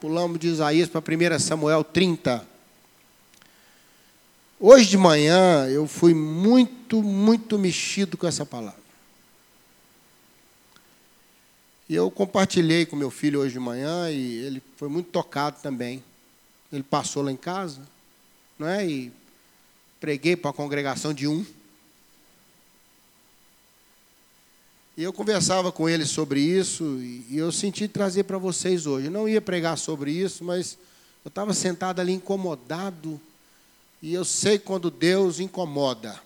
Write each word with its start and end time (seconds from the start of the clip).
Pulamos 0.00 0.38
de 0.38 0.46
Isaías 0.46 0.88
para 0.88 1.00
1 1.00 1.40
Samuel 1.40 1.82
30. 1.82 2.46
Hoje 4.60 4.88
de 4.88 4.96
manhã 4.96 5.66
eu 5.66 5.88
fui 5.88 6.14
muito, 6.14 7.02
muito 7.02 7.58
mexido 7.58 8.16
com 8.16 8.28
essa 8.28 8.46
palavra. 8.46 8.80
E 11.88 11.94
eu 11.96 12.08
compartilhei 12.08 12.86
com 12.86 12.94
meu 12.94 13.10
filho 13.10 13.40
hoje 13.40 13.54
de 13.54 13.58
manhã 13.58 14.08
e 14.12 14.36
ele 14.44 14.62
foi 14.76 14.88
muito 14.88 15.10
tocado 15.10 15.56
também. 15.60 16.04
Ele 16.72 16.84
passou 16.84 17.24
lá 17.24 17.32
em 17.32 17.36
casa, 17.36 17.80
não 18.56 18.68
é? 18.68 18.86
E 18.86 19.12
preguei 19.98 20.36
para 20.36 20.52
a 20.52 20.54
congregação 20.54 21.12
de 21.12 21.26
um. 21.26 21.44
E 24.98 25.04
eu 25.04 25.12
conversava 25.12 25.70
com 25.70 25.88
ele 25.88 26.04
sobre 26.04 26.40
isso 26.40 26.98
e 27.30 27.38
eu 27.38 27.52
senti 27.52 27.86
trazer 27.86 28.24
para 28.24 28.36
vocês 28.36 28.84
hoje. 28.84 29.06
Eu 29.06 29.12
não 29.12 29.28
ia 29.28 29.40
pregar 29.40 29.78
sobre 29.78 30.10
isso, 30.10 30.42
mas 30.42 30.76
eu 31.24 31.28
estava 31.28 31.54
sentado 31.54 32.00
ali 32.00 32.14
incomodado 32.14 33.20
e 34.02 34.12
eu 34.12 34.24
sei 34.24 34.58
quando 34.58 34.90
Deus 34.90 35.38
incomoda. 35.38 36.20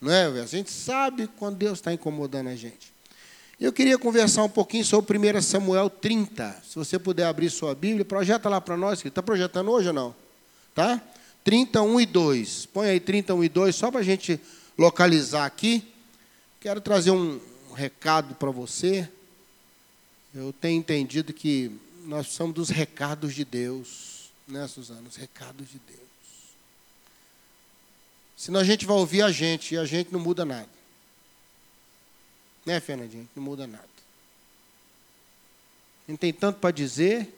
Não 0.00 0.12
é? 0.12 0.24
A 0.40 0.44
gente 0.44 0.72
sabe 0.72 1.28
quando 1.38 1.54
Deus 1.54 1.78
está 1.78 1.92
incomodando 1.92 2.48
a 2.48 2.56
gente. 2.56 2.92
Eu 3.60 3.72
queria 3.72 3.96
conversar 3.96 4.42
um 4.42 4.48
pouquinho 4.48 4.84
sobre 4.84 5.16
1 5.16 5.40
Samuel 5.40 5.88
30. 5.88 6.62
Se 6.68 6.74
você 6.74 6.98
puder 6.98 7.26
abrir 7.26 7.48
sua 7.48 7.76
Bíblia, 7.76 8.04
projeta 8.04 8.48
lá 8.48 8.60
para 8.60 8.76
nós. 8.76 9.04
Está 9.04 9.22
projetando 9.22 9.70
hoje 9.70 9.86
ou 9.86 9.94
não? 9.94 10.16
Tá? 10.74 11.00
31 11.44 12.00
e 12.00 12.06
2. 12.06 12.66
Põe 12.66 12.88
aí 12.88 12.98
31 12.98 13.44
e 13.44 13.48
2, 13.48 13.72
só 13.72 13.88
para 13.88 14.00
a 14.00 14.02
gente 14.02 14.40
localizar 14.76 15.46
aqui. 15.46 15.88
Quero 16.60 16.80
trazer 16.80 17.10
um, 17.10 17.40
um 17.72 17.74
recado 17.74 18.34
para 18.34 18.50
você. 18.50 19.10
Eu 20.34 20.52
tenho 20.52 20.78
entendido 20.78 21.32
que 21.32 21.72
nós 22.04 22.28
somos 22.28 22.54
dos 22.54 22.68
recados 22.68 23.34
de 23.34 23.44
Deus, 23.46 24.30
né, 24.46 24.68
Suzana? 24.68 25.08
Os 25.08 25.16
recados 25.16 25.68
de 25.70 25.78
Deus. 25.78 26.00
Senão 28.36 28.60
a 28.60 28.64
gente 28.64 28.84
vai 28.84 28.96
ouvir 28.96 29.22
a 29.22 29.32
gente 29.32 29.74
e 29.74 29.78
a 29.78 29.86
gente 29.86 30.12
não 30.12 30.20
muda 30.20 30.44
nada. 30.44 30.68
Né, 32.66 32.78
Fernandinho? 32.78 33.28
Não 33.34 33.42
muda 33.42 33.66
nada. 33.66 33.88
A 36.06 36.10
gente 36.10 36.20
tem 36.20 36.32
tanto 36.32 36.58
para 36.58 36.72
dizer 36.72 37.32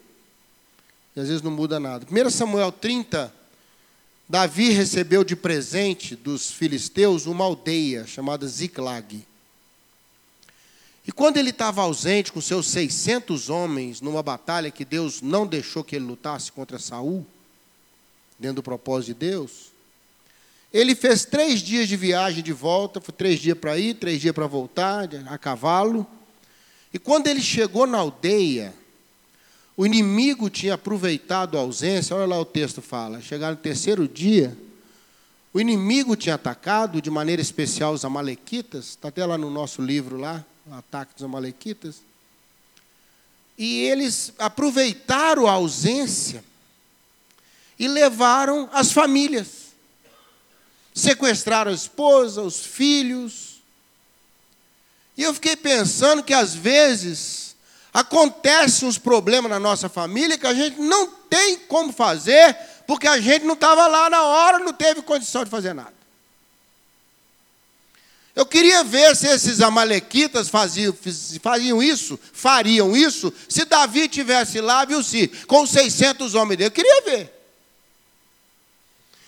e 1.14 1.20
às 1.20 1.28
vezes 1.28 1.42
não 1.42 1.50
muda 1.52 1.78
nada. 1.78 2.06
1 2.10 2.30
Samuel 2.30 2.72
30, 2.72 3.32
Davi 4.28 4.70
recebeu 4.70 5.22
de 5.22 5.36
presente 5.36 6.16
dos 6.16 6.50
filisteus 6.50 7.26
uma 7.26 7.44
aldeia 7.44 8.04
chamada 8.04 8.48
Ziklag. 8.48 9.24
E 11.06 11.12
quando 11.12 11.36
ele 11.36 11.50
estava 11.50 11.82
ausente 11.82 12.32
com 12.32 12.40
seus 12.40 12.66
600 12.68 13.50
homens 13.50 14.00
numa 14.00 14.22
batalha 14.22 14.70
que 14.70 14.84
Deus 14.84 15.20
não 15.20 15.46
deixou 15.46 15.84
que 15.84 15.96
ele 15.96 16.06
lutasse 16.06 16.50
contra 16.50 16.78
Saul, 16.78 17.26
dentro 18.38 18.56
do 18.56 18.62
propósito 18.62 19.08
de 19.08 19.14
Deus, 19.14 19.72
ele 20.72 20.94
fez 20.94 21.24
três 21.24 21.60
dias 21.60 21.88
de 21.88 21.96
viagem 21.96 22.42
de 22.42 22.52
volta, 22.52 23.00
foi 23.00 23.14
três 23.14 23.38
dias 23.38 23.56
para 23.56 23.78
ir, 23.78 23.94
três 23.94 24.20
dias 24.20 24.34
para 24.34 24.46
voltar, 24.46 25.08
a 25.26 25.38
cavalo. 25.38 26.06
E 26.92 26.98
quando 26.98 27.28
ele 27.28 27.40
chegou 27.40 27.86
na 27.86 27.98
aldeia, 27.98 28.74
o 29.76 29.84
inimigo 29.84 30.48
tinha 30.48 30.74
aproveitado 30.74 31.56
a 31.56 31.60
ausência, 31.60 32.16
olha 32.16 32.26
lá 32.26 32.40
o 32.40 32.44
texto 32.44 32.80
fala, 32.80 33.20
chegaram 33.20 33.54
no 33.54 33.60
terceiro 33.60 34.08
dia, 34.08 34.56
o 35.52 35.60
inimigo 35.60 36.16
tinha 36.16 36.34
atacado 36.34 37.00
de 37.00 37.10
maneira 37.10 37.42
especial 37.42 37.92
os 37.92 38.04
amalequitas, 38.04 38.86
está 38.86 39.08
até 39.08 39.24
lá 39.24 39.38
no 39.38 39.50
nosso 39.50 39.82
livro 39.82 40.16
lá, 40.16 40.44
o 40.66 40.74
ataque 40.74 41.14
dos 41.14 41.24
Amalequitas. 41.24 41.96
E 43.56 43.82
eles 43.82 44.32
aproveitaram 44.38 45.46
a 45.46 45.52
ausência 45.52 46.44
e 47.78 47.86
levaram 47.86 48.68
as 48.72 48.92
famílias. 48.92 49.64
Sequestraram 50.94 51.70
a 51.70 51.74
esposa, 51.74 52.42
os 52.42 52.64
filhos. 52.64 53.62
E 55.16 55.22
eu 55.22 55.34
fiquei 55.34 55.56
pensando 55.56 56.22
que 56.22 56.34
às 56.34 56.54
vezes 56.54 57.54
acontecem 57.92 58.88
uns 58.88 58.98
problemas 58.98 59.50
na 59.50 59.60
nossa 59.60 59.88
família 59.88 60.38
que 60.38 60.46
a 60.46 60.54
gente 60.54 60.80
não 60.80 61.06
tem 61.06 61.58
como 61.58 61.92
fazer, 61.92 62.56
porque 62.86 63.06
a 63.06 63.20
gente 63.20 63.44
não 63.44 63.54
estava 63.54 63.86
lá 63.86 64.10
na 64.10 64.22
hora, 64.22 64.58
não 64.58 64.72
teve 64.72 65.02
condição 65.02 65.44
de 65.44 65.50
fazer 65.50 65.72
nada. 65.72 66.03
Eu 68.34 68.44
queria 68.44 68.82
ver 68.82 69.14
se 69.14 69.28
esses 69.28 69.60
amalequitas 69.60 70.48
faziam, 70.48 70.94
faziam 71.40 71.80
isso, 71.80 72.18
fariam 72.32 72.96
isso, 72.96 73.32
se 73.48 73.64
Davi 73.64 74.08
tivesse 74.08 74.60
lá, 74.60 74.84
viu 74.84 75.02
se, 75.04 75.28
com 75.46 75.64
600 75.64 76.34
homens 76.34 76.58
dele. 76.58 76.68
Eu 76.68 76.72
queria 76.72 77.02
ver. 77.02 77.32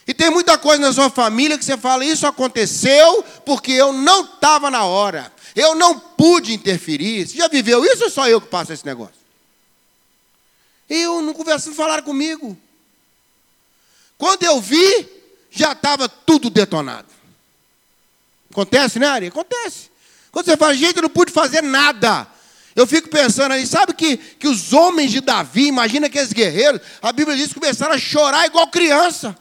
E 0.09 0.15
tem 0.15 0.31
muita 0.31 0.59
coisa 0.59 0.81
na 0.83 0.93
sua 0.93 1.09
família 1.09 1.57
que 1.57 1.65
você 1.65 1.77
fala, 1.77 2.05
isso 2.05 2.27
aconteceu 2.27 3.25
porque 3.45 3.73
eu 3.73 3.93
não 3.93 4.25
estava 4.25 4.71
na 4.71 4.85
hora. 4.85 5.33
Eu 5.55 5.75
não 5.75 5.99
pude 5.99 6.53
interferir. 6.53 7.27
Você 7.27 7.39
já 7.39 7.49
viveu 7.49 7.85
isso 7.85 8.05
ou 8.05 8.11
só 8.11 8.29
eu 8.29 8.41
que 8.41 8.49
passo 8.49 8.73
esse 8.73 8.85
negócio? 8.85 9.15
Eu 10.89 11.23
não 11.23 11.33
conversando, 11.33 11.75
falaram 11.75 12.03
comigo. 12.03 12.57
Quando 14.19 14.43
eu 14.45 14.61
vi, 14.61 15.09
já 15.51 15.73
estava 15.73 16.09
tudo 16.09 16.51
detonado. 16.51 17.16
Acontece, 18.57 18.99
né, 18.99 19.07
Ari? 19.07 19.27
Acontece. 19.27 19.91
Quando 20.33 20.47
você 20.47 20.57
fala, 20.57 20.75
gente, 20.75 20.97
eu 20.97 21.03
não 21.03 21.11
pude 21.11 21.31
fazer 21.31 21.63
nada. 21.63 22.27
Eu 22.75 22.87
fico 22.87 23.11
pensando 23.11 23.53
aí, 23.53 23.67
sabe 23.67 23.93
que, 23.93 24.17
que 24.17 24.49
os 24.49 24.73
homens 24.73 25.11
de 25.11 25.21
Davi, 25.21 25.67
imagina 25.67 26.07
aqueles 26.07 26.33
guerreiros, 26.33 26.81
a 27.03 27.13
Bíblia 27.13 27.37
diz 27.37 27.49
que 27.49 27.61
começaram 27.61 27.95
a 27.95 27.99
chorar 27.99 28.47
igual 28.47 28.67
criança. 28.69 29.37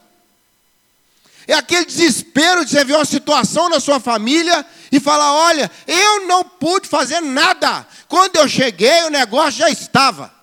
É 1.46 1.54
aquele 1.54 1.86
desespero 1.86 2.62
de 2.62 2.72
você 2.72 2.84
ver 2.84 2.94
uma 2.96 3.06
situação 3.06 3.70
na 3.70 3.80
sua 3.80 3.98
família 3.98 4.66
e 4.92 5.00
falar: 5.00 5.32
olha, 5.32 5.70
eu 5.86 6.26
não 6.26 6.44
pude 6.44 6.86
fazer 6.86 7.20
nada. 7.20 7.86
Quando 8.08 8.36
eu 8.36 8.46
cheguei, 8.46 9.04
o 9.04 9.10
negócio 9.10 9.60
já 9.60 9.70
estava. 9.70 10.34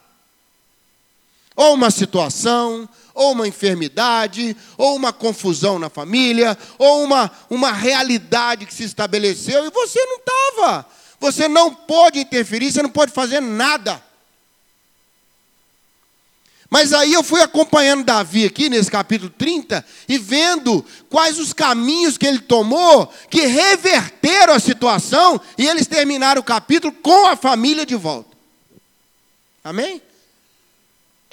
Ou 1.56 1.74
uma 1.76 1.92
situação, 1.92 2.90
ou 3.14 3.34
uma 3.34 3.48
enfermidade, 3.48 4.56
ou 4.78 4.96
uma 4.96 5.14
confusão 5.14 5.78
na 5.78 5.90
família, 5.90 6.58
ou 6.78 7.04
uma, 7.04 7.32
uma 7.50 7.72
realidade 7.72 8.66
que 8.66 8.74
se 8.74 8.84
estabeleceu 8.84 9.66
e 9.66 9.70
você 9.70 10.00
não 10.06 10.18
estava. 10.18 10.86
Você 11.20 11.48
não 11.48 11.74
pode 11.74 12.20
interferir, 12.20 12.72
você 12.72 12.82
não 12.82 12.90
pode 12.90 13.12
fazer 13.12 13.40
nada. 13.40 14.02
Mas 16.74 16.92
aí 16.92 17.14
eu 17.14 17.22
fui 17.22 17.40
acompanhando 17.40 18.04
Davi 18.04 18.46
aqui 18.46 18.68
nesse 18.68 18.90
capítulo 18.90 19.30
30 19.30 19.86
e 20.10 20.18
vendo 20.18 20.84
quais 21.08 21.38
os 21.38 21.54
caminhos 21.54 22.18
que 22.18 22.26
ele 22.26 22.40
tomou 22.40 23.14
que 23.30 23.46
reverteram 23.46 24.56
a 24.56 24.60
situação 24.60 25.40
e 25.56 25.68
eles 25.68 25.86
terminaram 25.86 26.42
o 26.42 26.44
capítulo 26.44 26.92
com 26.92 27.28
a 27.28 27.36
família 27.36 27.86
de 27.86 27.96
volta. 27.96 28.36
Amém? 29.64 30.02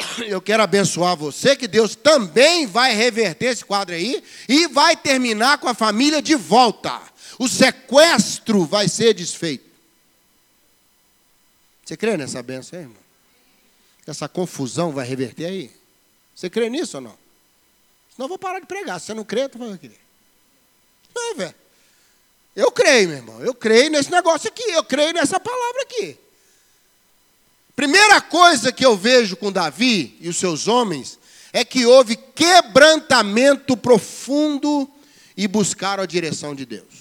eu 0.26 0.40
quero 0.40 0.62
abençoar 0.62 1.16
você, 1.16 1.56
que 1.56 1.68
Deus 1.68 1.94
também 1.94 2.66
vai 2.66 2.94
reverter 2.94 3.46
esse 3.46 3.64
quadro 3.64 3.94
aí 3.94 4.22
e 4.48 4.66
vai 4.66 4.96
terminar 4.96 5.58
com 5.58 5.68
a 5.68 5.74
família 5.74 6.20
de 6.20 6.34
volta. 6.34 7.00
O 7.38 7.48
sequestro 7.48 8.64
vai 8.64 8.88
ser 8.88 9.14
desfeito. 9.14 9.64
Você 11.84 11.96
crê 11.96 12.16
nessa 12.16 12.42
benção 12.42 12.78
aí, 12.78 12.84
irmão? 12.84 13.00
Essa 14.06 14.28
confusão 14.28 14.92
vai 14.92 15.06
reverter 15.06 15.46
aí? 15.46 15.70
Você 16.34 16.50
crê 16.50 16.68
nisso 16.68 16.96
ou 16.96 17.00
não? 17.02 17.18
Senão 18.14 18.24
eu 18.24 18.28
vou 18.28 18.38
parar 18.38 18.60
de 18.60 18.66
pregar. 18.66 19.00
Se 19.00 19.06
você 19.06 19.14
não 19.14 19.24
crê, 19.24 19.42
eu 19.42 19.50
vou 19.58 19.78
querer. 19.78 19.98
Não 21.14 21.30
é, 21.30 21.34
velho. 21.34 21.54
Eu 22.56 22.72
creio, 22.72 23.08
meu 23.08 23.16
irmão. 23.18 23.40
Eu 23.40 23.54
creio 23.54 23.90
nesse 23.90 24.10
negócio 24.10 24.48
aqui. 24.48 24.62
Eu 24.70 24.84
creio 24.84 25.12
nessa 25.12 25.38
palavra 25.38 25.82
aqui. 25.82 26.18
Primeira 27.74 28.20
coisa 28.20 28.72
que 28.72 28.84
eu 28.84 28.96
vejo 28.96 29.36
com 29.36 29.50
Davi 29.50 30.16
e 30.20 30.28
os 30.28 30.36
seus 30.36 30.68
homens 30.68 31.18
é 31.52 31.64
que 31.64 31.86
houve 31.86 32.16
quebrantamento 32.16 33.76
profundo 33.76 34.88
e 35.36 35.48
buscaram 35.48 36.02
a 36.02 36.06
direção 36.06 36.54
de 36.54 36.66
Deus. 36.66 37.00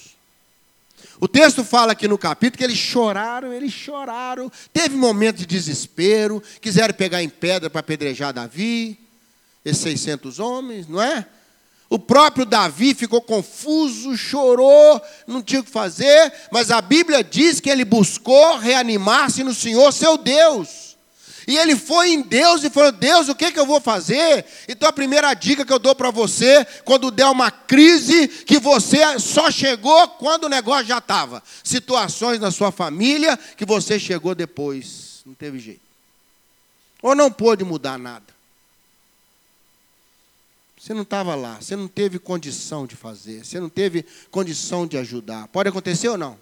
O 1.20 1.28
texto 1.28 1.66
fala 1.66 1.92
aqui 1.92 2.08
no 2.08 2.18
capítulo 2.18 2.58
que 2.58 2.64
eles 2.64 2.78
choraram, 2.78 3.52
eles 3.52 3.74
choraram, 3.74 4.50
teve 4.72 4.96
momento 4.96 5.38
de 5.38 5.46
desespero, 5.46 6.42
quiseram 6.62 6.94
pegar 6.94 7.22
em 7.22 7.28
pedra 7.28 7.70
para 7.70 7.82
apedrejar 7.82 8.32
Davi, 8.32 8.98
esses 9.66 9.82
600 9.82 10.40
homens, 10.40 10.88
não 10.88 11.02
é? 11.02 11.28
O 11.90 11.98
próprio 11.98 12.46
Davi 12.46 12.94
ficou 12.94 13.20
confuso, 13.20 14.16
chorou, 14.16 15.02
não 15.26 15.42
tinha 15.42 15.62
o 15.62 15.64
que 15.64 15.72
fazer, 15.72 16.32
mas 16.52 16.70
a 16.70 16.82
Bíblia 16.82 17.24
diz 17.24 17.60
que 17.60 17.70
ele 17.70 17.84
buscou 17.84 18.58
reanimar-se 18.58 19.44
no 19.44 19.56
Senhor, 19.56 19.92
seu 19.92 20.16
Deus. 20.16 20.90
E 21.48 21.58
ele 21.58 21.76
foi 21.76 22.12
em 22.12 22.22
Deus 22.22 22.64
e 22.64 22.70
falou: 22.70 22.92
Deus, 22.92 23.28
o 23.28 23.34
que, 23.34 23.52
que 23.52 23.60
eu 23.60 23.66
vou 23.66 23.82
fazer? 23.82 24.46
Então 24.68 24.88
a 24.88 24.94
primeira 24.94 25.34
dica 25.34 25.66
que 25.66 25.74
eu 25.74 25.80
dou 25.80 25.96
para 25.96 26.12
você, 26.12 26.64
quando 26.86 27.10
der 27.10 27.26
uma 27.26 27.50
crise, 27.50 28.28
que 28.28 28.60
você 28.60 29.18
só 29.18 29.50
chegou 29.50 30.10
quando 30.10 30.44
o 30.44 30.50
negócio 30.50 30.86
já 30.86 31.00
estava. 31.00 31.42
Situações 31.64 32.40
na 32.40 32.52
sua 32.52 32.72
família 32.72 33.36
que 33.58 33.66
você 33.66 34.00
chegou 34.00 34.36
depois. 34.36 35.22
Não 35.26 35.34
teve 35.34 35.58
jeito. 35.58 35.82
Ou 37.02 37.16
não 37.16 37.32
pôde 37.32 37.64
mudar 37.64 37.98
nada? 37.98 38.39
Você 40.90 40.96
não 40.96 41.04
estava 41.04 41.36
lá, 41.36 41.62
você 41.62 41.76
não 41.76 41.88
teve 41.88 42.18
condição 42.18 42.88
de 42.88 42.96
fazer, 42.96 43.46
você 43.46 43.60
não 43.60 43.70
teve 43.70 44.04
condição 44.32 44.88
de 44.88 44.98
ajudar. 44.98 45.48
Pode 45.50 45.70
acontecer 45.70 46.10
ou 46.10 46.18
não? 46.18 46.36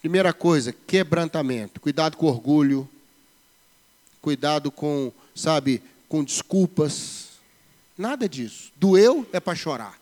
Primeira 0.00 0.32
coisa, 0.32 0.72
quebrantamento. 0.72 1.78
Cuidado 1.82 2.16
com 2.16 2.24
orgulho. 2.24 2.88
Cuidado 4.22 4.70
com, 4.70 5.12
sabe, 5.34 5.82
com 6.08 6.24
desculpas. 6.24 7.32
Nada 7.98 8.26
disso. 8.26 8.72
Doeu 8.76 9.28
é 9.30 9.38
para 9.38 9.54
chorar. 9.54 10.00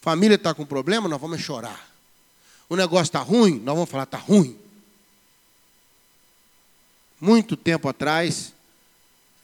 Família 0.00 0.36
está 0.36 0.54
com 0.54 0.64
problema, 0.64 1.06
nós 1.06 1.20
vamos 1.20 1.42
chorar. 1.42 1.86
O 2.66 2.76
negócio 2.76 3.02
está 3.10 3.20
ruim, 3.20 3.60
nós 3.60 3.74
vamos 3.74 3.90
falar, 3.90 4.04
está 4.04 4.16
ruim. 4.16 4.58
Muito 7.20 7.58
tempo 7.58 7.90
atrás, 7.90 8.53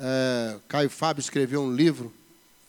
é, 0.01 0.57
Caio 0.67 0.89
Fábio 0.89 1.21
escreveu 1.21 1.61
um 1.61 1.73
livro, 1.73 2.13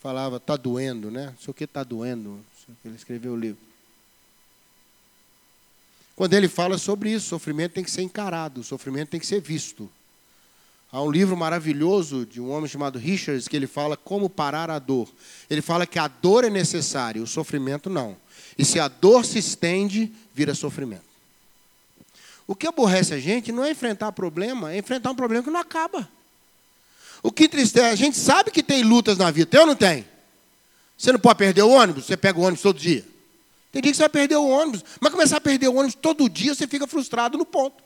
falava, 0.00 0.36
está 0.36 0.54
doendo, 0.54 1.10
né? 1.10 1.34
O 1.48 1.54
que 1.54 1.64
está 1.64 1.82
doendo. 1.82 2.38
Ele 2.84 2.94
escreveu 2.94 3.32
o 3.32 3.36
livro. 3.36 3.60
Quando 6.14 6.34
ele 6.34 6.46
fala 6.46 6.76
sobre 6.76 7.10
isso, 7.10 7.28
sofrimento 7.28 7.72
tem 7.72 7.82
que 7.82 7.90
ser 7.90 8.02
encarado, 8.02 8.62
sofrimento 8.62 9.08
tem 9.10 9.20
que 9.20 9.26
ser 9.26 9.40
visto. 9.40 9.90
Há 10.92 11.00
um 11.00 11.10
livro 11.10 11.34
maravilhoso 11.34 12.26
de 12.26 12.38
um 12.38 12.50
homem 12.50 12.68
chamado 12.68 12.98
Richards 12.98 13.48
que 13.48 13.56
ele 13.56 13.66
fala 13.66 13.96
como 13.96 14.28
parar 14.28 14.70
a 14.70 14.78
dor. 14.78 15.08
Ele 15.48 15.62
fala 15.62 15.86
que 15.86 15.98
a 15.98 16.06
dor 16.06 16.44
é 16.44 16.50
necessária, 16.50 17.22
o 17.22 17.26
sofrimento 17.26 17.88
não. 17.88 18.14
E 18.58 18.64
se 18.64 18.78
a 18.78 18.88
dor 18.88 19.24
se 19.24 19.38
estende, 19.38 20.12
vira 20.34 20.54
sofrimento. 20.54 21.10
O 22.46 22.54
que 22.54 22.66
aborrece 22.66 23.14
a 23.14 23.18
gente 23.18 23.50
não 23.50 23.64
é 23.64 23.70
enfrentar 23.70 24.12
problema, 24.12 24.74
é 24.74 24.78
enfrentar 24.78 25.10
um 25.10 25.16
problema 25.16 25.42
que 25.42 25.50
não 25.50 25.60
acaba. 25.60 26.06
O 27.22 27.30
que 27.30 27.44
entristece, 27.44 27.86
a 27.86 27.94
gente 27.94 28.16
sabe 28.16 28.50
que 28.50 28.62
tem 28.62 28.82
lutas 28.82 29.16
na 29.16 29.30
vida, 29.30 29.46
tem 29.46 29.60
ou 29.60 29.66
não 29.66 29.76
tem? 29.76 30.04
Você 30.98 31.12
não 31.12 31.20
pode 31.20 31.38
perder 31.38 31.62
o 31.62 31.70
ônibus, 31.70 32.06
você 32.06 32.16
pega 32.16 32.38
o 32.38 32.42
ônibus 32.42 32.62
todo 32.62 32.78
dia. 32.78 33.04
Tem 33.70 33.80
dia 33.80 33.92
que 33.92 33.96
você 33.96 34.02
vai 34.02 34.08
perder 34.08 34.36
o 34.36 34.48
ônibus, 34.48 34.84
mas 35.00 35.12
começar 35.12 35.36
a 35.36 35.40
perder 35.40 35.68
o 35.68 35.76
ônibus 35.76 35.94
todo 35.94 36.28
dia, 36.28 36.54
você 36.54 36.66
fica 36.66 36.86
frustrado 36.86 37.38
no 37.38 37.46
ponto. 37.46 37.82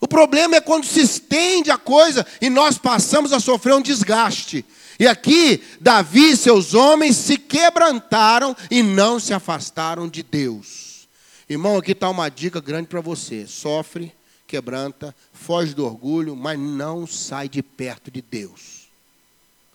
O 0.00 0.06
problema 0.06 0.56
é 0.56 0.60
quando 0.60 0.86
se 0.86 1.00
estende 1.00 1.70
a 1.70 1.78
coisa 1.78 2.26
e 2.40 2.48
nós 2.48 2.78
passamos 2.78 3.32
a 3.32 3.40
sofrer 3.40 3.74
um 3.74 3.80
desgaste. 3.80 4.64
E 4.98 5.06
aqui, 5.06 5.62
Davi 5.80 6.30
e 6.30 6.36
seus 6.36 6.72
homens 6.74 7.16
se 7.16 7.36
quebrantaram 7.36 8.56
e 8.70 8.82
não 8.82 9.20
se 9.20 9.34
afastaram 9.34 10.08
de 10.08 10.22
Deus. 10.22 11.08
Irmão, 11.48 11.76
aqui 11.76 11.92
está 11.92 12.08
uma 12.08 12.28
dica 12.28 12.60
grande 12.60 12.88
para 12.88 13.00
você: 13.00 13.46
sofre, 13.46 14.12
quebranta, 14.46 15.14
foge 15.32 15.74
do 15.74 15.84
orgulho, 15.84 16.36
mas 16.36 16.58
não 16.58 17.06
sai 17.06 17.48
de 17.48 17.62
perto 17.62 18.10
de 18.10 18.22
Deus. 18.22 18.88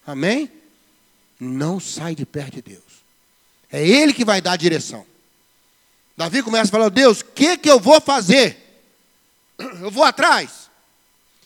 Amém? 0.05 0.51
Não 1.39 1.79
sai 1.79 2.15
de 2.15 2.25
perto 2.25 2.55
de 2.55 2.61
Deus. 2.61 2.83
É 3.71 3.87
Ele 3.87 4.13
que 4.13 4.25
vai 4.25 4.41
dar 4.41 4.53
a 4.53 4.57
direção. 4.57 5.05
Davi 6.15 6.43
começa 6.43 6.69
a 6.69 6.71
falar: 6.71 6.89
Deus, 6.89 7.21
o 7.21 7.25
que, 7.25 7.57
que 7.57 7.69
eu 7.69 7.79
vou 7.79 7.99
fazer? 8.01 8.57
Eu 9.81 9.91
vou 9.91 10.03
atrás. 10.03 10.69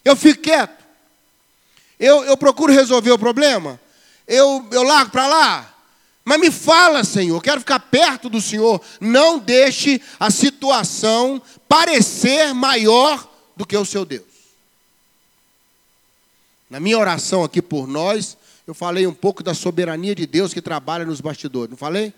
Eu 0.04 0.16
fico 0.16 0.42
quieto. 0.42 0.86
Eu, 2.00 2.24
eu 2.26 2.38
procuro 2.38 2.72
resolver 2.72 3.12
o 3.12 3.20
problema. 3.20 3.80
Eu, 4.28 4.68
eu 4.72 4.84
largo 4.84 5.12
para 5.12 5.28
lá. 5.28 5.75
Mas 6.26 6.40
me 6.40 6.50
fala, 6.50 7.04
Senhor, 7.04 7.40
quero 7.40 7.60
ficar 7.60 7.80
perto 7.80 8.32
do 8.32 8.42
Senhor. 8.42 8.82
Não 9.00 9.38
deixe 9.38 10.02
a 10.20 10.32
situação 10.32 11.40
parecer 11.70 12.52
maior 12.52 13.32
do 13.56 13.66
que 13.66 13.78
o 13.78 13.86
seu 13.86 14.04
Deus. 14.04 14.26
Na 16.68 16.80
minha 16.80 16.98
oração 16.98 17.44
aqui 17.44 17.62
por 17.62 17.88
nós, 17.88 18.36
eu 18.66 18.74
falei 18.74 19.06
um 19.06 19.14
pouco 19.14 19.44
da 19.44 19.54
soberania 19.54 20.16
de 20.16 20.26
Deus 20.26 20.52
que 20.52 20.64
trabalha 20.64 21.06
nos 21.06 21.22
bastidores, 21.22 21.70
não 21.70 21.78
falei? 21.78 22.12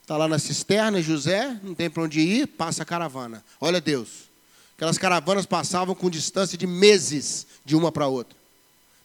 Está 0.00 0.16
lá 0.16 0.26
na 0.26 0.38
cisterna, 0.38 1.02
José, 1.02 1.60
não 1.62 1.74
tem 1.74 1.90
para 1.90 2.02
onde 2.02 2.20
ir, 2.20 2.46
passa 2.46 2.82
a 2.82 2.86
caravana. 2.86 3.44
Olha 3.60 3.82
Deus. 3.82 4.30
Aquelas 4.76 4.96
caravanas 4.96 5.44
passavam 5.44 5.94
com 5.94 6.08
distância 6.08 6.56
de 6.56 6.66
meses 6.66 7.46
de 7.66 7.76
uma 7.76 7.92
para 7.92 8.06
outra. 8.06 8.34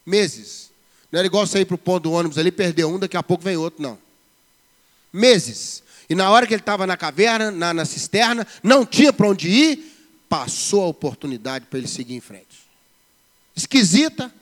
Meses. 0.06 0.70
Não 1.12 1.18
era 1.18 1.26
igual 1.26 1.46
sair 1.46 1.66
para 1.66 1.74
o 1.74 1.78
ponto 1.78 2.04
do 2.04 2.12
ônibus 2.12 2.38
ali, 2.38 2.50
perder 2.50 2.86
um, 2.86 2.98
daqui 2.98 3.16
a 3.16 3.22
pouco 3.22 3.44
vem 3.44 3.58
outro, 3.58 3.82
não. 3.82 4.05
Meses. 5.16 5.82
E 6.08 6.14
na 6.14 6.30
hora 6.30 6.46
que 6.46 6.54
ele 6.54 6.60
estava 6.60 6.86
na 6.86 6.96
caverna, 6.96 7.50
na, 7.50 7.74
na 7.74 7.84
cisterna, 7.84 8.46
não 8.62 8.84
tinha 8.84 9.12
para 9.12 9.28
onde 9.28 9.48
ir, 9.48 9.96
passou 10.28 10.84
a 10.84 10.88
oportunidade 10.88 11.66
para 11.66 11.78
ele 11.78 11.88
seguir 11.88 12.14
em 12.14 12.20
frente. 12.20 12.66
Esquisita, 13.56 14.32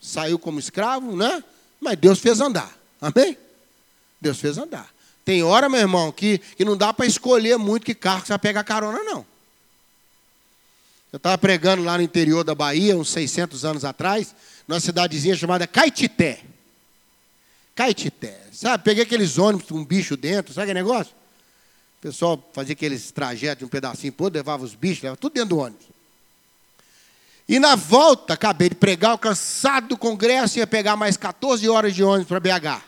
saiu 0.00 0.38
como 0.38 0.58
escravo, 0.58 1.16
né? 1.16 1.42
Mas 1.80 1.98
Deus 1.98 2.18
fez 2.20 2.40
andar. 2.40 2.72
Amém? 3.00 3.36
Deus 4.20 4.38
fez 4.38 4.56
andar. 4.56 4.88
Tem 5.24 5.42
hora, 5.42 5.68
meu 5.68 5.80
irmão, 5.80 6.12
que, 6.12 6.38
que 6.38 6.64
não 6.64 6.76
dá 6.76 6.92
para 6.92 7.06
escolher 7.06 7.58
muito 7.58 7.84
que 7.84 7.94
carro 7.94 8.20
que 8.22 8.28
você 8.28 8.32
vai 8.32 8.38
pegar 8.38 8.64
carona, 8.64 9.02
não. 9.02 9.26
Eu 11.12 11.16
estava 11.16 11.36
pregando 11.36 11.82
lá 11.82 11.96
no 11.96 12.04
interior 12.04 12.44
da 12.44 12.54
Bahia, 12.54 12.96
uns 12.96 13.10
600 13.10 13.64
anos 13.64 13.84
atrás, 13.84 14.34
numa 14.68 14.78
cidadezinha 14.78 15.36
chamada 15.36 15.66
Caetité. 15.66 16.44
Caetité. 17.80 18.38
Sabe, 18.52 18.84
peguei 18.84 19.04
aqueles 19.04 19.38
ônibus 19.38 19.66
com 19.66 19.76
um 19.76 19.84
bicho 19.86 20.14
dentro, 20.14 20.52
sabe 20.52 20.64
aquele 20.64 20.84
negócio? 20.84 21.14
O 21.98 22.02
pessoal 22.02 22.50
fazia 22.52 22.74
aqueles 22.74 23.10
trajetos 23.10 23.60
de 23.60 23.64
um 23.64 23.68
pedacinho 23.68 24.12
por 24.12 24.24
outro, 24.24 24.38
levava 24.38 24.62
os 24.62 24.74
bichos, 24.74 25.02
levava 25.02 25.16
tudo 25.16 25.32
dentro 25.32 25.48
do 25.48 25.58
ônibus. 25.60 25.86
E 27.48 27.58
na 27.58 27.76
volta, 27.76 28.34
acabei 28.34 28.68
de 28.68 28.74
pregar, 28.74 29.16
cansado 29.16 29.88
do 29.88 29.96
congresso, 29.96 30.58
ia 30.58 30.66
pegar 30.66 30.94
mais 30.94 31.16
14 31.16 31.66
horas 31.70 31.94
de 31.94 32.04
ônibus 32.04 32.28
para 32.28 32.38
BH. 32.38 32.82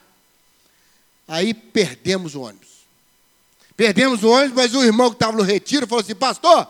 Aí 1.26 1.54
perdemos 1.54 2.34
o 2.34 2.42
ônibus. 2.42 2.68
Perdemos 3.74 4.22
o 4.22 4.28
ônibus, 4.28 4.54
mas 4.54 4.74
o 4.74 4.84
irmão 4.84 5.08
que 5.08 5.16
estava 5.16 5.34
no 5.34 5.42
retiro 5.42 5.86
falou 5.86 6.02
assim: 6.02 6.14
Pastor, 6.14 6.68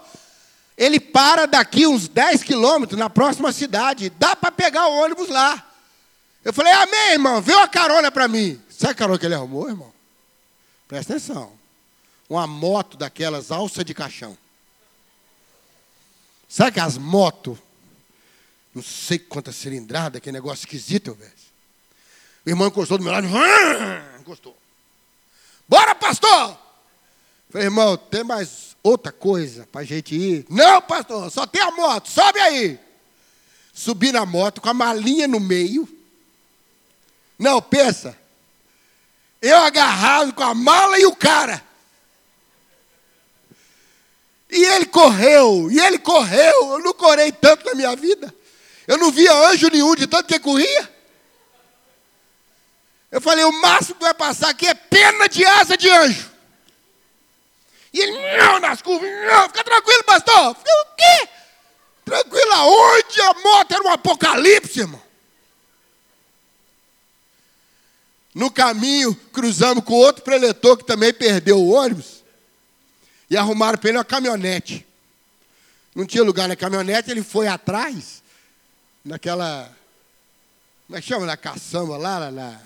ele 0.79 1.01
para 1.01 1.47
daqui 1.47 1.89
uns 1.89 2.07
10 2.07 2.45
quilômetros 2.45 2.97
na 2.97 3.11
próxima 3.11 3.51
cidade, 3.51 4.11
dá 4.11 4.37
para 4.37 4.53
pegar 4.53 4.87
o 4.87 5.03
ônibus 5.03 5.29
lá. 5.29 5.72
Eu 6.45 6.53
falei: 6.53 6.73
Amém, 6.73 7.13
irmão, 7.13 7.41
vê 7.41 7.55
uma 7.55 7.69
carona 7.69 8.11
para 8.11 8.29
mim. 8.29 8.61
Sabe 8.69 8.93
a 8.93 8.97
carona 8.97 9.19
que 9.19 9.27
ele 9.27 9.35
arrumou, 9.35 9.69
irmão? 9.69 9.93
Presta 10.89 11.15
atenção. 11.15 11.53
Uma 12.29 12.47
moto 12.47 12.97
daquelas, 12.97 13.51
alça 13.51 13.85
de 13.85 13.95
caixão. 13.95 14.37
Sabe 16.49 16.81
as 16.81 16.99
motos 16.99 17.59
não 18.75 18.83
sei 18.83 19.19
quanta 19.19 19.53
cilindrada, 19.53 20.21
que 20.21 20.33
negócio 20.33 20.65
esquisito, 20.65 21.15
velho. 21.15 21.33
O 22.45 22.51
irmão 22.51 22.69
encostou 22.69 22.99
do 22.99 23.05
meu 23.05 23.13
lado, 23.13 23.27
encostou. 24.19 24.57
Bora, 25.69 25.95
pastor! 25.95 26.59
Falei, 27.51 27.67
irmão, 27.67 27.97
tem 27.97 28.25
mais 28.25 28.75
outra 28.83 29.13
coisa 29.13 29.69
para 29.71 29.83
a 29.83 29.85
gente 29.85 30.15
ir? 30.15 30.47
Não, 30.49 30.81
pastor, 30.81 31.31
só 31.31 31.47
tem 31.47 31.61
a 31.61 31.71
moto, 31.71 32.09
sobe 32.09 32.41
aí. 32.41 32.81
Subi 33.75 34.11
na 34.11 34.25
moto 34.25 34.61
com 34.61 34.71
a 34.71 34.75
malinha 34.75 35.29
no 35.29 35.39
meio. 35.39 35.87
Não, 37.43 37.61
pensa. 37.61 38.17
Eu 39.41 39.59
agarrado 39.59 40.33
com 40.33 40.45
a 40.45 40.55
mala 40.55 40.97
e 40.97 41.07
o 41.07 41.17
cara. 41.17 41.61
E 44.49 44.65
ele 44.65 44.87
correu, 44.87 45.69
e 45.69 45.81
ele 45.81 45.99
correu. 45.99 46.75
Eu 46.75 46.79
não 46.79 46.95
corei 46.95 47.33
tanto 47.33 47.65
na 47.65 47.75
minha 47.75 47.97
vida. 47.97 48.33
Eu 48.87 48.97
não 48.97 49.11
via 49.11 49.33
anjo 49.49 49.69
nenhum 49.69 49.97
de 49.97 50.07
tanto 50.07 50.29
que 50.29 50.39
corria. 50.39 50.89
Eu 53.11 53.21
falei, 53.21 53.45
o 53.45 53.61
máximo 53.61 53.97
que 53.97 54.05
vai 54.05 54.15
passar 54.15 54.51
aqui 54.51 54.69
é 54.69 54.75
pena 54.75 55.29
de 55.29 55.45
asa 55.45 55.77
de 55.77 55.91
anjo. 55.91 56.31
E 57.93 58.01
ele, 58.01 58.37
não, 58.39 58.61
nas 58.61 58.81
curvas, 58.81 59.11
não, 59.11 59.49
fica 59.49 59.65
tranquilo, 59.65 60.05
pastor. 60.05 60.55
Fica 60.55 60.71
o 60.71 60.97
quê? 60.97 61.29
Tranquilo 62.05 62.53
aonde? 62.53 63.21
A 63.21 63.35
moto 63.35 63.73
era 63.73 63.83
um 63.83 63.91
apocalipse, 63.91 64.79
irmão. 64.79 65.02
No 68.35 68.51
caminho, 68.51 69.15
cruzamos 69.15 69.85
com 69.85 69.95
outro 69.95 70.23
preletor 70.23 70.79
que 70.79 70.85
também 70.85 71.13
perdeu 71.13 71.59
o 71.59 71.71
ônibus. 71.71 72.23
E 73.29 73.37
arrumaram 73.37 73.79
para 73.79 73.91
ele 73.91 73.99
uma 73.99 74.05
caminhonete. 74.05 74.87
Não 75.95 76.07
tinha 76.07 76.23
lugar 76.23 76.49
na 76.49 76.57
caminhonete, 76.57 77.11
ele 77.11 77.23
foi 77.23 77.47
atrás 77.47 78.23
naquela. 79.05 79.71
Como 80.87 80.99
é 80.99 81.03
que 81.03 81.09
chama? 81.09 81.27
Na 81.27 81.37
caçamba 81.37 81.97
lá, 81.97 82.31
na. 82.31 82.61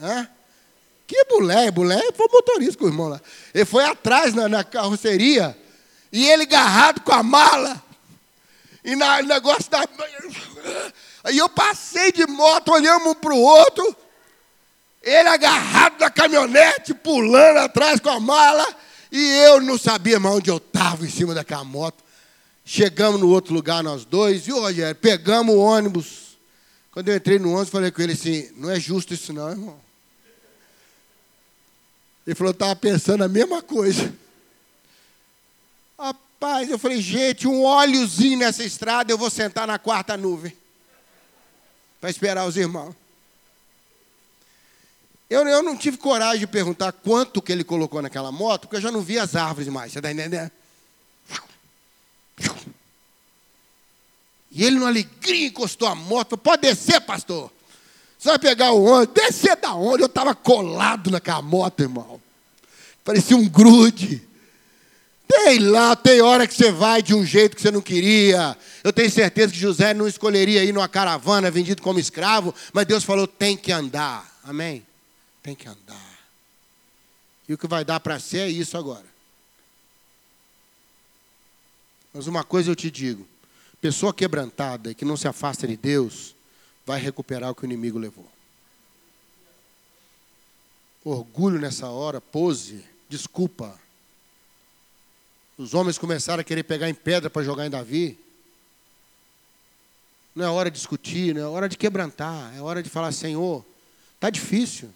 Hã? 0.00 0.28
Que 1.06 1.24
bulé, 1.26 1.70
bulé 1.70 2.00
foi 2.12 2.26
motorista 2.32 2.78
com 2.78 2.86
o 2.86 2.88
irmão 2.88 3.08
lá. 3.08 3.20
Ele 3.52 3.64
foi 3.64 3.84
atrás 3.84 4.34
na, 4.34 4.48
na 4.48 4.64
carroceria 4.64 5.56
e 6.10 6.26
ele 6.26 6.44
agarrado 6.44 7.00
com 7.02 7.12
a 7.12 7.22
mala. 7.22 7.82
E 8.82 8.96
na 8.96 9.22
negócio 9.22 9.70
da. 9.70 9.86
Aí 11.22 11.38
eu 11.38 11.48
passei 11.48 12.10
de 12.10 12.26
moto, 12.26 12.72
olhamos 12.72 13.08
um 13.08 13.14
para 13.14 13.34
o 13.34 13.40
outro. 13.40 14.03
Ele 15.04 15.28
agarrado 15.28 16.00
na 16.00 16.10
caminhonete, 16.10 16.94
pulando 16.94 17.58
atrás 17.58 18.00
com 18.00 18.08
a 18.08 18.18
mala. 18.18 18.66
E 19.12 19.22
eu 19.44 19.60
não 19.60 19.78
sabia 19.78 20.18
mais 20.18 20.36
onde 20.36 20.50
eu 20.50 20.56
estava 20.56 21.04
em 21.04 21.10
cima 21.10 21.34
daquela 21.34 21.62
moto. 21.62 22.02
Chegamos 22.64 23.20
no 23.20 23.28
outro 23.28 23.52
lugar, 23.52 23.82
nós 23.82 24.04
dois, 24.06 24.46
viu, 24.46 24.58
Rogério? 24.58 24.94
Pegamos 24.94 25.54
o 25.54 25.58
ônibus. 25.58 26.38
Quando 26.90 27.10
eu 27.10 27.16
entrei 27.16 27.38
no 27.38 27.50
ônibus, 27.50 27.68
falei 27.68 27.90
com 27.90 28.00
ele 28.00 28.14
assim: 28.14 28.50
não 28.56 28.70
é 28.70 28.80
justo 28.80 29.12
isso, 29.12 29.32
não, 29.32 29.50
irmão. 29.50 29.78
Ele 32.26 32.34
falou: 32.34 32.52
estava 32.52 32.74
pensando 32.74 33.22
a 33.22 33.28
mesma 33.28 33.60
coisa. 33.60 34.14
Rapaz, 35.98 36.70
eu 36.70 36.78
falei: 36.78 37.02
gente, 37.02 37.46
um 37.46 37.62
óleozinho 37.62 38.38
nessa 38.38 38.64
estrada, 38.64 39.12
eu 39.12 39.18
vou 39.18 39.28
sentar 39.28 39.66
na 39.66 39.78
quarta 39.78 40.16
nuvem 40.16 40.56
para 42.00 42.08
esperar 42.08 42.46
os 42.46 42.56
irmãos. 42.56 42.94
Eu, 45.34 45.48
eu 45.48 45.62
não 45.64 45.76
tive 45.76 45.96
coragem 45.96 46.38
de 46.38 46.46
perguntar 46.46 46.92
quanto 46.92 47.42
que 47.42 47.50
ele 47.50 47.64
colocou 47.64 48.00
naquela 48.00 48.30
moto, 48.30 48.62
porque 48.62 48.76
eu 48.76 48.80
já 48.80 48.92
não 48.92 49.00
vi 49.00 49.18
as 49.18 49.34
árvores 49.34 49.66
mais, 49.66 49.90
você 49.90 49.98
está 49.98 50.12
entendendo? 50.12 50.50
E 54.52 54.62
ele, 54.62 54.76
numa 54.76 54.86
alegria, 54.86 55.48
encostou 55.48 55.88
a 55.88 55.94
moto. 55.96 56.38
Pode 56.38 56.62
descer, 56.62 57.00
pastor. 57.00 57.50
Você 58.16 58.28
vai 58.28 58.38
pegar 58.38 58.70
o 58.70 58.84
ônibus. 58.84 59.12
Descer 59.12 59.56
da 59.56 59.74
onde? 59.74 60.04
Eu 60.04 60.06
estava 60.06 60.32
colado 60.36 61.10
naquela 61.10 61.42
moto, 61.42 61.80
irmão. 61.80 62.22
Parecia 63.04 63.36
um 63.36 63.48
grude. 63.48 64.22
Tem 65.26 65.58
lá, 65.58 65.96
tem 65.96 66.20
hora 66.20 66.46
que 66.46 66.54
você 66.54 66.70
vai 66.70 67.02
de 67.02 67.12
um 67.12 67.26
jeito 67.26 67.56
que 67.56 67.62
você 67.62 67.72
não 67.72 67.80
queria. 67.80 68.56
Eu 68.84 68.92
tenho 68.92 69.10
certeza 69.10 69.52
que 69.52 69.58
José 69.58 69.92
não 69.92 70.06
escolheria 70.06 70.62
ir 70.62 70.72
numa 70.72 70.88
caravana 70.88 71.50
vendido 71.50 71.82
como 71.82 71.98
escravo, 71.98 72.54
mas 72.72 72.86
Deus 72.86 73.02
falou: 73.02 73.26
tem 73.26 73.56
que 73.56 73.72
andar. 73.72 74.32
Amém? 74.44 74.86
Tem 75.44 75.54
que 75.54 75.68
andar. 75.68 76.18
E 77.46 77.52
o 77.52 77.58
que 77.58 77.66
vai 77.66 77.84
dar 77.84 78.00
para 78.00 78.18
ser 78.18 78.38
é 78.38 78.48
isso 78.48 78.78
agora. 78.78 79.04
Mas 82.14 82.26
uma 82.26 82.42
coisa 82.42 82.70
eu 82.70 82.74
te 82.74 82.90
digo: 82.90 83.28
Pessoa 83.78 84.14
quebrantada 84.14 84.90
e 84.90 84.94
que 84.94 85.04
não 85.04 85.18
se 85.18 85.28
afasta 85.28 85.68
de 85.68 85.76
Deus, 85.76 86.34
vai 86.86 86.98
recuperar 86.98 87.50
o 87.50 87.54
que 87.54 87.62
o 87.62 87.66
inimigo 87.66 87.98
levou. 87.98 88.26
Orgulho 91.04 91.60
nessa 91.60 91.88
hora, 91.88 92.22
pose, 92.22 92.82
desculpa. 93.10 93.78
Os 95.58 95.74
homens 95.74 95.98
começaram 95.98 96.40
a 96.40 96.44
querer 96.44 96.62
pegar 96.62 96.88
em 96.88 96.94
pedra 96.94 97.28
para 97.28 97.44
jogar 97.44 97.66
em 97.66 97.70
Davi. 97.70 98.18
Não 100.34 100.46
é 100.46 100.48
hora 100.48 100.70
de 100.70 100.78
discutir, 100.78 101.34
não 101.34 101.42
é 101.42 101.46
hora 101.46 101.68
de 101.68 101.76
quebrantar, 101.76 102.56
é 102.56 102.62
hora 102.62 102.82
de 102.82 102.88
falar: 102.88 103.12
Senhor, 103.12 103.62
está 104.14 104.30
difícil, 104.30 104.90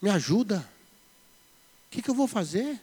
me 0.00 0.10
ajuda. 0.10 0.66
O 1.86 1.90
que, 1.90 2.02
que 2.02 2.10
eu 2.10 2.14
vou 2.14 2.26
fazer? 2.26 2.80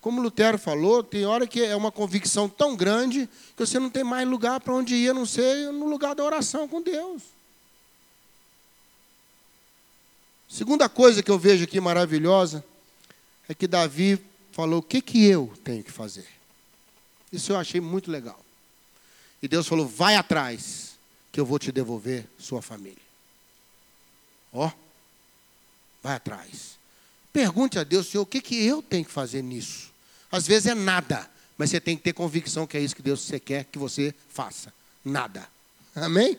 Como 0.00 0.22
Lutero 0.22 0.58
falou, 0.58 1.04
tem 1.04 1.26
hora 1.26 1.46
que 1.46 1.62
é 1.62 1.76
uma 1.76 1.92
convicção 1.92 2.48
tão 2.48 2.74
grande 2.74 3.28
que 3.54 3.66
você 3.66 3.78
não 3.78 3.90
tem 3.90 4.02
mais 4.02 4.26
lugar 4.26 4.60
para 4.60 4.74
onde 4.74 4.94
ir, 4.94 5.10
a 5.10 5.14
não 5.14 5.26
ser 5.26 5.70
no 5.72 5.86
lugar 5.86 6.14
da 6.14 6.24
oração 6.24 6.66
com 6.66 6.80
Deus. 6.80 7.22
Segunda 10.48 10.88
coisa 10.88 11.22
que 11.22 11.30
eu 11.30 11.38
vejo 11.38 11.64
aqui 11.64 11.80
maravilhosa 11.80 12.64
é 13.48 13.54
que 13.54 13.68
Davi 13.68 14.18
falou: 14.52 14.80
o 14.80 14.82
que, 14.82 15.00
que 15.00 15.24
eu 15.24 15.52
tenho 15.62 15.84
que 15.84 15.92
fazer? 15.92 16.26
Isso 17.30 17.52
eu 17.52 17.56
achei 17.56 17.80
muito 17.80 18.10
legal. 18.10 18.40
E 19.42 19.46
Deus 19.46 19.68
falou: 19.68 19.86
vai 19.86 20.16
atrás, 20.16 20.98
que 21.30 21.38
eu 21.38 21.46
vou 21.46 21.58
te 21.58 21.70
devolver 21.70 22.26
sua 22.38 22.60
família. 22.60 22.98
Ó, 24.52 24.70
vai 26.02 26.14
atrás. 26.14 26.78
Pergunte 27.32 27.78
a 27.78 27.84
Deus, 27.84 28.08
Senhor, 28.08 28.22
o 28.22 28.26
que, 28.26 28.40
que 28.40 28.64
eu 28.64 28.82
tenho 28.82 29.04
que 29.04 29.10
fazer 29.10 29.42
nisso? 29.42 29.90
Às 30.30 30.46
vezes 30.46 30.66
é 30.66 30.74
nada, 30.74 31.28
mas 31.56 31.70
você 31.70 31.80
tem 31.80 31.96
que 31.96 32.02
ter 32.02 32.12
convicção 32.12 32.66
que 32.66 32.76
é 32.76 32.80
isso 32.80 32.96
que 32.96 33.02
Deus 33.02 33.20
você 33.20 33.38
quer 33.38 33.64
que 33.64 33.78
você 33.78 34.14
faça. 34.28 34.72
Nada. 35.04 35.48
Amém? 35.94 36.38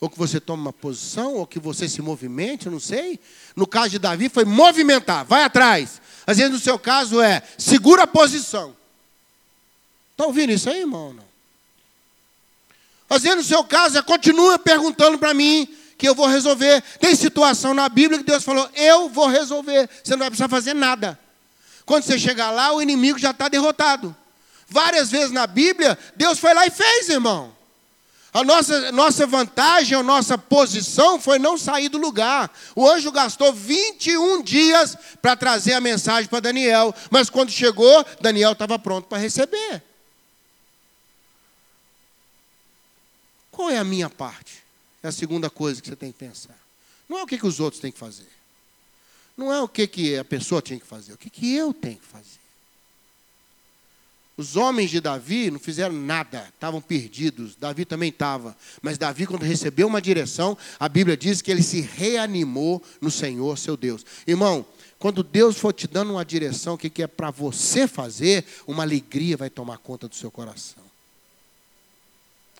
Ou 0.00 0.10
que 0.10 0.18
você 0.18 0.40
tome 0.40 0.62
uma 0.62 0.72
posição, 0.72 1.34
ou 1.34 1.46
que 1.46 1.58
você 1.58 1.88
se 1.88 2.02
movimente, 2.02 2.68
não 2.68 2.80
sei. 2.80 3.18
No 3.56 3.66
caso 3.66 3.90
de 3.90 3.98
Davi 3.98 4.28
foi 4.28 4.44
movimentar, 4.44 5.24
vai 5.24 5.42
atrás. 5.44 6.00
Às 6.26 6.38
vezes 6.38 6.52
no 6.52 6.58
seu 6.58 6.78
caso 6.78 7.20
é 7.20 7.42
segura 7.58 8.02
a 8.04 8.06
posição. 8.06 8.76
Está 10.12 10.26
ouvindo 10.26 10.52
isso 10.52 10.68
aí, 10.68 10.80
irmão? 10.80 11.12
Não? 11.12 11.24
Às 13.08 13.22
vezes 13.22 13.36
no 13.36 13.44
seu 13.44 13.64
caso 13.64 13.98
é 13.98 14.02
continua 14.02 14.58
perguntando 14.58 15.18
para 15.18 15.34
mim 15.34 15.68
que 15.96 16.08
eu 16.08 16.14
vou 16.14 16.26
resolver. 16.26 16.82
Tem 17.00 17.14
situação 17.14 17.74
na 17.74 17.88
Bíblia 17.88 18.18
que 18.18 18.24
Deus 18.24 18.44
falou, 18.44 18.68
eu 18.74 19.08
vou 19.08 19.28
resolver. 19.28 19.88
Você 20.02 20.12
não 20.12 20.20
vai 20.20 20.30
precisar 20.30 20.48
fazer 20.48 20.74
nada. 20.74 21.18
Quando 21.84 22.04
você 22.04 22.18
chegar 22.18 22.50
lá, 22.50 22.72
o 22.72 22.80
inimigo 22.80 23.18
já 23.18 23.30
está 23.30 23.48
derrotado. 23.48 24.14
Várias 24.68 25.10
vezes 25.10 25.30
na 25.30 25.46
Bíblia, 25.46 25.98
Deus 26.16 26.38
foi 26.38 26.54
lá 26.54 26.66
e 26.66 26.70
fez, 26.70 27.08
irmão. 27.08 27.54
A 28.32 28.42
nossa, 28.42 28.90
nossa 28.90 29.26
vantagem, 29.28 29.96
a 29.96 30.02
nossa 30.02 30.36
posição 30.36 31.20
foi 31.20 31.38
não 31.38 31.56
sair 31.56 31.88
do 31.88 31.98
lugar. 31.98 32.50
O 32.74 32.88
anjo 32.90 33.12
gastou 33.12 33.52
21 33.52 34.42
dias 34.42 34.96
para 35.22 35.36
trazer 35.36 35.74
a 35.74 35.80
mensagem 35.80 36.28
para 36.28 36.40
Daniel, 36.40 36.92
mas 37.12 37.30
quando 37.30 37.52
chegou, 37.52 38.04
Daniel 38.20 38.50
estava 38.50 38.76
pronto 38.76 39.06
para 39.06 39.18
receber. 39.18 39.80
Qual 43.52 43.70
é 43.70 43.78
a 43.78 43.84
minha 43.84 44.10
parte? 44.10 44.63
É 45.04 45.08
a 45.08 45.12
segunda 45.12 45.50
coisa 45.50 45.82
que 45.82 45.88
você 45.88 45.94
tem 45.94 46.10
que 46.10 46.18
pensar. 46.18 46.58
Não 47.06 47.18
é 47.18 47.22
o 47.22 47.26
que, 47.26 47.36
que 47.36 47.46
os 47.46 47.60
outros 47.60 47.78
têm 47.78 47.92
que 47.92 47.98
fazer. 47.98 48.26
Não 49.36 49.52
é 49.52 49.60
o 49.60 49.68
que, 49.68 49.86
que 49.86 50.16
a 50.16 50.24
pessoa 50.24 50.62
tinha 50.62 50.80
que 50.80 50.86
fazer, 50.86 51.12
o 51.12 51.18
que, 51.18 51.28
que 51.28 51.54
eu 51.54 51.74
tenho 51.74 51.98
que 51.98 52.06
fazer. 52.06 52.40
Os 54.34 54.56
homens 54.56 54.90
de 54.90 55.02
Davi 55.02 55.50
não 55.50 55.60
fizeram 55.60 55.94
nada, 55.94 56.48
estavam 56.54 56.80
perdidos. 56.80 57.54
Davi 57.54 57.84
também 57.84 58.08
estava. 58.08 58.56
Mas 58.80 58.96
Davi, 58.96 59.26
quando 59.26 59.42
recebeu 59.42 59.86
uma 59.86 60.00
direção, 60.00 60.56
a 60.80 60.88
Bíblia 60.88 61.18
diz 61.18 61.42
que 61.42 61.50
ele 61.50 61.62
se 61.62 61.82
reanimou 61.82 62.82
no 62.98 63.10
Senhor, 63.10 63.58
seu 63.58 63.76
Deus. 63.76 64.06
Irmão, 64.26 64.64
quando 64.98 65.22
Deus 65.22 65.58
for 65.58 65.74
te 65.74 65.86
dando 65.86 66.12
uma 66.12 66.24
direção, 66.24 66.74
o 66.74 66.78
que 66.78 67.02
é 67.02 67.06
para 67.06 67.30
você 67.30 67.86
fazer, 67.86 68.46
uma 68.66 68.82
alegria 68.82 69.36
vai 69.36 69.50
tomar 69.50 69.76
conta 69.78 70.08
do 70.08 70.14
seu 70.14 70.30
coração. 70.30 70.82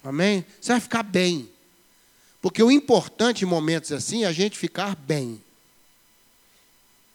Amém? 0.05 0.45
Você 0.61 0.73
vai 0.73 0.81
ficar 0.81 1.03
bem. 1.03 1.54
Porque 2.45 2.63
o 2.63 2.71
importante 2.71 3.43
em 3.43 3.49
momentos 3.49 3.91
assim 3.91 4.25
é 4.25 4.27
a 4.27 4.33
gente 4.33 4.59
ficar 4.59 4.95
bem. 4.95 5.43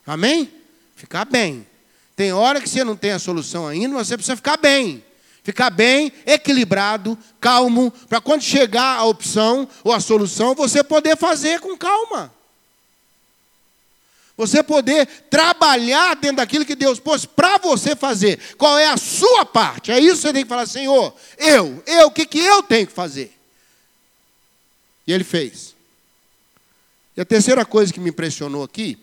Amém? 0.04 0.52
Ficar 0.96 1.24
bem. 1.24 1.68
Tem 2.16 2.34
hora 2.34 2.60
que 2.60 2.68
você 2.68 2.84
não 2.84 2.96
tem 2.96 3.12
a 3.12 3.20
solução 3.20 3.68
ainda, 3.68 3.94
mas 3.94 4.08
você 4.08 4.18
precisa 4.18 4.36
ficar 4.36 4.58
bem. 4.58 5.04
Ficar 5.44 5.70
bem, 5.70 6.12
equilibrado, 6.26 7.16
calmo, 7.40 7.92
para 8.10 8.20
quando 8.20 8.42
chegar 8.42 8.98
a 8.98 9.06
opção 9.06 9.70
ou 9.84 9.94
a 9.94 10.00
solução, 10.00 10.56
você 10.56 10.84
poder 10.84 11.16
fazer 11.16 11.60
com 11.60 11.78
calma. 11.78 12.34
Você 14.36 14.64
poder 14.64 15.06
trabalhar 15.30 16.16
dentro 16.16 16.38
daquilo 16.38 16.66
que 16.66 16.76
Deus 16.76 17.00
pôs 17.00 17.24
para 17.24 17.60
você 17.60 17.96
fazer. 17.96 18.40
Qual 18.58 18.80
é 18.80 18.88
a 18.88 18.98
sua 18.98 19.46
parte? 19.46 19.92
É 19.92 20.00
isso 20.00 20.16
que 20.16 20.22
você 20.22 20.34
tem 20.34 20.42
que 20.42 20.50
falar, 20.50 20.66
Senhor, 20.66 21.14
eu, 21.38 21.84
eu, 21.86 22.08
o 22.08 22.12
que, 22.12 22.26
que 22.26 22.40
eu 22.40 22.64
tenho 22.64 22.88
que 22.88 22.94
fazer? 22.94 23.39
E 25.10 25.12
ele 25.12 25.24
fez. 25.24 25.76
E 27.18 27.22
a 27.22 27.26
terceira 27.26 27.66
coisa 27.66 27.92
que 27.92 28.00
me 28.00 28.12
impressionou 28.12 28.62
aqui 28.62 28.96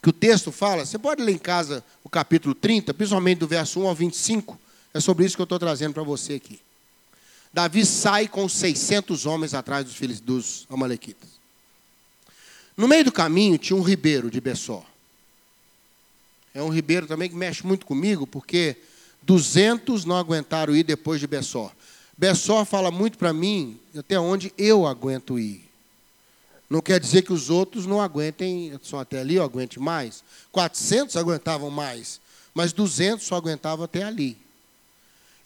que 0.00 0.08
o 0.08 0.12
texto 0.12 0.52
fala, 0.52 0.86
você 0.86 0.96
pode 0.96 1.20
ler 1.20 1.32
em 1.32 1.38
casa 1.38 1.84
o 2.04 2.08
capítulo 2.08 2.54
30, 2.54 2.94
principalmente 2.94 3.38
do 3.38 3.48
verso 3.48 3.80
1 3.80 3.88
ao 3.88 3.94
25, 3.96 4.56
é 4.94 5.00
sobre 5.00 5.26
isso 5.26 5.34
que 5.34 5.42
eu 5.42 5.44
estou 5.44 5.58
trazendo 5.58 5.94
para 5.94 6.04
você 6.04 6.34
aqui. 6.34 6.60
Davi 7.52 7.84
sai 7.84 8.28
com 8.28 8.48
600 8.48 9.26
homens 9.26 9.52
atrás 9.52 9.84
dos 9.84 9.96
filhos 9.96 10.20
dos 10.20 10.64
amalequitas. 10.70 11.28
No 12.76 12.86
meio 12.86 13.02
do 13.02 13.10
caminho 13.10 13.58
tinha 13.58 13.76
um 13.76 13.82
ribeiro 13.82 14.30
de 14.30 14.40
Bessó. 14.40 14.86
É 16.54 16.62
um 16.62 16.68
ribeiro 16.68 17.08
também 17.08 17.28
que 17.28 17.34
mexe 17.34 17.66
muito 17.66 17.84
comigo, 17.84 18.28
porque 18.28 18.76
200 19.22 20.04
não 20.04 20.16
aguentaram 20.16 20.76
ir 20.76 20.84
depois 20.84 21.18
de 21.18 21.26
Bessó. 21.26 21.74
Bessó 22.18 22.64
fala 22.64 22.90
muito 22.90 23.16
para 23.16 23.32
mim 23.32 23.78
até 23.96 24.18
onde 24.18 24.52
eu 24.58 24.84
aguento 24.84 25.38
ir. 25.38 25.64
Não 26.68 26.80
quer 26.82 26.98
dizer 26.98 27.22
que 27.22 27.32
os 27.32 27.48
outros 27.48 27.86
não 27.86 28.00
aguentem, 28.00 28.78
só 28.82 28.98
até 28.98 29.20
ali 29.20 29.36
eu 29.36 29.44
aguente 29.44 29.78
mais. 29.78 30.24
400 30.50 31.16
aguentavam 31.16 31.70
mais, 31.70 32.20
mas 32.52 32.72
200 32.72 33.24
só 33.24 33.36
aguentavam 33.36 33.84
até 33.84 34.02
ali. 34.02 34.36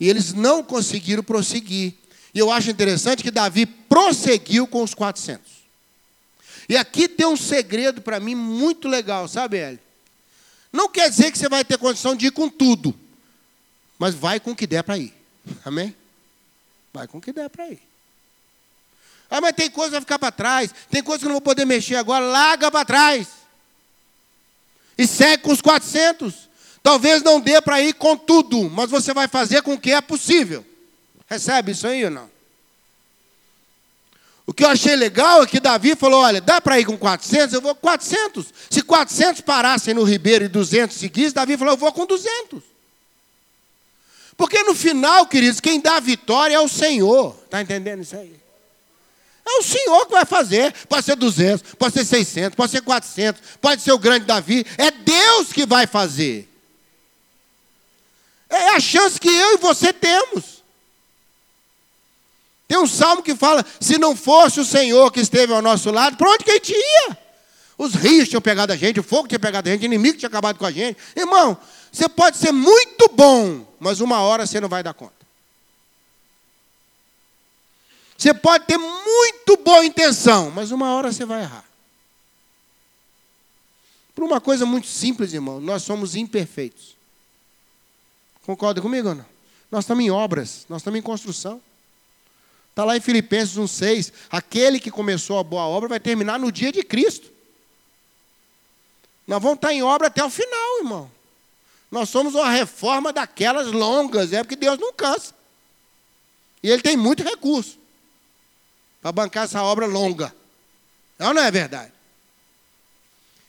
E 0.00 0.08
eles 0.08 0.32
não 0.32 0.64
conseguiram 0.64 1.22
prosseguir. 1.22 1.92
E 2.34 2.38
eu 2.38 2.50
acho 2.50 2.70
interessante 2.70 3.22
que 3.22 3.30
Davi 3.30 3.66
prosseguiu 3.66 4.66
com 4.66 4.82
os 4.82 4.94
400. 4.94 5.46
E 6.70 6.76
aqui 6.76 7.06
tem 7.06 7.26
um 7.26 7.36
segredo 7.36 8.00
para 8.00 8.18
mim 8.18 8.34
muito 8.34 8.88
legal, 8.88 9.28
sabe, 9.28 9.58
Eli? 9.58 9.78
Não 10.72 10.88
quer 10.88 11.10
dizer 11.10 11.30
que 11.30 11.36
você 11.36 11.50
vai 11.50 11.66
ter 11.66 11.76
condição 11.76 12.16
de 12.16 12.28
ir 12.28 12.30
com 12.30 12.48
tudo, 12.48 12.94
mas 13.98 14.14
vai 14.14 14.40
com 14.40 14.52
o 14.52 14.56
que 14.56 14.66
der 14.66 14.82
para 14.82 14.96
ir. 14.96 15.12
Amém? 15.66 15.94
Vai 16.92 17.06
com 17.06 17.18
o 17.18 17.20
que 17.20 17.32
der 17.32 17.48
para 17.48 17.68
ir. 17.68 17.80
Ah, 19.30 19.40
mas 19.40 19.54
tem 19.54 19.70
coisa 19.70 19.88
que 19.88 19.92
vai 19.92 20.00
ficar 20.02 20.18
para 20.18 20.30
trás. 20.30 20.74
Tem 20.90 21.02
coisa 21.02 21.20
que 21.20 21.24
não 21.24 21.32
vou 21.32 21.40
poder 21.40 21.64
mexer 21.64 21.96
agora. 21.96 22.24
Larga 22.24 22.70
para 22.70 22.84
trás. 22.84 23.28
E 24.98 25.06
segue 25.06 25.42
com 25.42 25.52
os 25.52 25.62
400. 25.62 26.50
Talvez 26.82 27.22
não 27.22 27.40
dê 27.40 27.60
para 27.62 27.80
ir 27.80 27.94
com 27.94 28.16
tudo, 28.16 28.68
mas 28.68 28.90
você 28.90 29.14
vai 29.14 29.28
fazer 29.28 29.62
com 29.62 29.74
o 29.74 29.80
que 29.80 29.92
é 29.92 30.00
possível. 30.00 30.66
Recebe 31.26 31.72
isso 31.72 31.86
aí 31.86 32.04
ou 32.04 32.10
não? 32.10 32.30
O 34.44 34.52
que 34.52 34.64
eu 34.64 34.68
achei 34.68 34.96
legal 34.96 35.42
é 35.42 35.46
que 35.46 35.60
Davi 35.60 35.94
falou: 35.94 36.20
olha, 36.22 36.40
dá 36.40 36.60
para 36.60 36.78
ir 36.78 36.84
com 36.84 36.98
400? 36.98 37.54
Eu 37.54 37.62
vou 37.62 37.74
com 37.74 37.80
400. 37.80 38.52
Se 38.68 38.82
400 38.82 39.40
parassem 39.40 39.94
no 39.94 40.02
Ribeiro 40.02 40.44
e 40.44 40.48
200 40.48 40.94
seguissem, 40.94 41.32
Davi 41.32 41.56
falou: 41.56 41.72
eu 41.74 41.78
vou 41.78 41.92
com 41.92 42.04
200. 42.04 42.71
Porque 44.42 44.60
no 44.64 44.74
final, 44.74 45.24
queridos, 45.28 45.60
quem 45.60 45.78
dá 45.78 45.98
a 45.98 46.00
vitória 46.00 46.56
é 46.56 46.58
o 46.58 46.66
Senhor. 46.66 47.32
Está 47.44 47.62
entendendo 47.62 48.02
isso 48.02 48.16
aí? 48.16 48.34
É 49.46 49.58
o 49.60 49.62
Senhor 49.62 50.04
que 50.04 50.10
vai 50.10 50.24
fazer. 50.24 50.74
Pode 50.88 51.04
ser 51.06 51.14
200, 51.14 51.74
pode 51.74 51.94
ser 51.94 52.04
600, 52.04 52.56
pode 52.56 52.72
ser 52.72 52.80
400, 52.80 53.40
pode 53.60 53.82
ser 53.82 53.92
o 53.92 53.98
grande 54.00 54.26
Davi. 54.26 54.66
É 54.76 54.90
Deus 54.90 55.52
que 55.52 55.64
vai 55.64 55.86
fazer. 55.86 56.48
É 58.50 58.70
a 58.70 58.80
chance 58.80 59.20
que 59.20 59.28
eu 59.28 59.54
e 59.54 59.58
você 59.58 59.92
temos. 59.92 60.64
Tem 62.66 62.78
um 62.78 62.86
salmo 62.88 63.22
que 63.22 63.36
fala: 63.36 63.64
se 63.78 63.96
não 63.96 64.16
fosse 64.16 64.58
o 64.58 64.64
Senhor 64.64 65.12
que 65.12 65.20
esteve 65.20 65.52
ao 65.52 65.62
nosso 65.62 65.88
lado, 65.92 66.16
para 66.16 66.28
onde 66.28 66.42
que 66.42 66.50
a 66.50 66.54
gente 66.54 66.72
ia? 66.72 67.16
Os 67.78 67.94
rios 67.94 68.28
tinham 68.28 68.42
pegado 68.42 68.72
a 68.72 68.76
gente, 68.76 68.98
o 68.98 69.04
fogo 69.04 69.28
tinha 69.28 69.38
pegado 69.38 69.68
a 69.68 69.72
gente, 69.72 69.82
o 69.82 69.84
inimigo 69.84 70.18
tinha 70.18 70.28
acabado 70.28 70.58
com 70.58 70.66
a 70.66 70.72
gente. 70.72 70.98
Irmão, 71.14 71.56
você 71.92 72.08
pode 72.08 72.38
ser 72.38 72.52
muito 72.52 73.06
bom, 73.08 73.66
mas 73.78 74.00
uma 74.00 74.20
hora 74.22 74.46
você 74.46 74.58
não 74.58 74.68
vai 74.68 74.82
dar 74.82 74.94
conta. 74.94 75.12
Você 78.16 78.32
pode 78.32 78.64
ter 78.64 78.78
muito 78.78 79.58
boa 79.58 79.84
intenção, 79.84 80.50
mas 80.50 80.70
uma 80.70 80.94
hora 80.94 81.12
você 81.12 81.26
vai 81.26 81.42
errar. 81.42 81.64
Por 84.14 84.24
uma 84.24 84.40
coisa 84.40 84.64
muito 84.64 84.86
simples, 84.86 85.34
irmão, 85.34 85.60
nós 85.60 85.82
somos 85.82 86.16
imperfeitos. 86.16 86.96
Concorda 88.46 88.80
comigo 88.80 89.08
ou 89.10 89.14
não? 89.14 89.26
Nós 89.70 89.84
estamos 89.84 90.04
em 90.04 90.10
obras, 90.10 90.64
nós 90.68 90.80
estamos 90.80 90.98
em 90.98 91.02
construção. 91.02 91.60
Está 92.70 92.84
lá 92.84 92.96
em 92.96 93.00
Filipenses 93.00 93.56
1,6. 93.56 94.12
Aquele 94.30 94.80
que 94.80 94.90
começou 94.90 95.38
a 95.38 95.42
boa 95.42 95.64
obra 95.64 95.90
vai 95.90 96.00
terminar 96.00 96.38
no 96.38 96.50
dia 96.50 96.72
de 96.72 96.82
Cristo. 96.82 97.30
Nós 99.26 99.42
vamos 99.42 99.56
estar 99.56 99.72
em 99.72 99.82
obra 99.82 100.06
até 100.06 100.24
o 100.24 100.30
final, 100.30 100.78
irmão. 100.78 101.10
Nós 101.92 102.08
somos 102.08 102.34
uma 102.34 102.48
reforma 102.48 103.12
daquelas 103.12 103.66
longas, 103.66 104.32
é 104.32 104.42
porque 104.42 104.56
Deus 104.56 104.78
não 104.78 104.94
cansa. 104.94 105.34
E 106.62 106.70
Ele 106.70 106.80
tem 106.80 106.96
muito 106.96 107.22
recurso 107.22 107.78
para 109.02 109.12
bancar 109.12 109.44
essa 109.44 109.62
obra 109.62 109.84
longa. 109.84 110.34
Não, 111.18 111.34
não 111.34 111.42
é 111.42 111.50
verdade? 111.50 111.92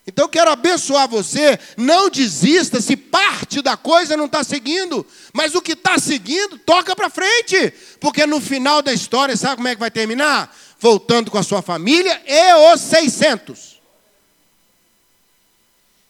Então 0.06 0.28
quero 0.28 0.52
abençoar 0.52 1.08
você, 1.08 1.58
não 1.78 2.10
desista 2.10 2.82
se 2.82 2.98
parte 2.98 3.62
da 3.62 3.78
coisa 3.78 4.18
não 4.18 4.26
está 4.26 4.44
seguindo, 4.44 5.08
mas 5.32 5.56
o 5.56 5.62
que 5.62 5.72
está 5.72 5.98
seguindo, 5.98 6.58
toca 6.58 6.94
para 6.94 7.10
frente, 7.10 7.74
porque 8.02 8.28
no 8.28 8.42
final 8.42 8.82
da 8.82 8.92
história, 8.92 9.38
sabe 9.38 9.56
como 9.56 9.70
é 9.70 9.76
que 9.76 9.80
vai 9.80 9.90
terminar? 9.90 10.54
Voltando 10.78 11.32
com 11.32 11.38
a 11.38 11.44
sua 11.44 11.62
família 11.62 12.22
e 12.28 12.74
os 12.74 12.82
600. 12.82 13.80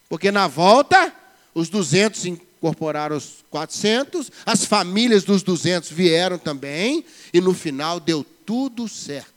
Porque 0.09 0.31
na 0.31 0.47
volta, 0.47 1.13
os 1.53 1.69
200 1.69 2.25
incorporaram 2.25 3.17
os 3.17 3.43
400, 3.49 4.31
as 4.45 4.65
famílias 4.65 5.23
dos 5.23 5.43
200 5.43 5.89
vieram 5.91 6.37
também, 6.37 7.05
e 7.33 7.39
no 7.39 7.53
final 7.53 7.99
deu 7.99 8.23
tudo 8.45 8.87
certo. 8.87 9.31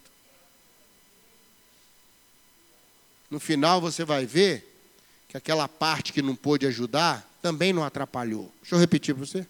No 3.31 3.41
final 3.41 3.81
você 3.81 4.05
vai 4.05 4.25
ver 4.25 4.65
que 5.29 5.37
aquela 5.37 5.69
parte 5.69 6.13
que 6.13 6.23
não 6.23 6.37
pôde 6.37 6.67
ajudar 6.67 7.29
também 7.43 7.73
não 7.73 7.85
atrapalhou. 7.85 8.53
Deixa 8.63 8.75
eu 8.75 8.79
repetir 8.79 9.15
para 9.15 9.25
você. 9.25 9.47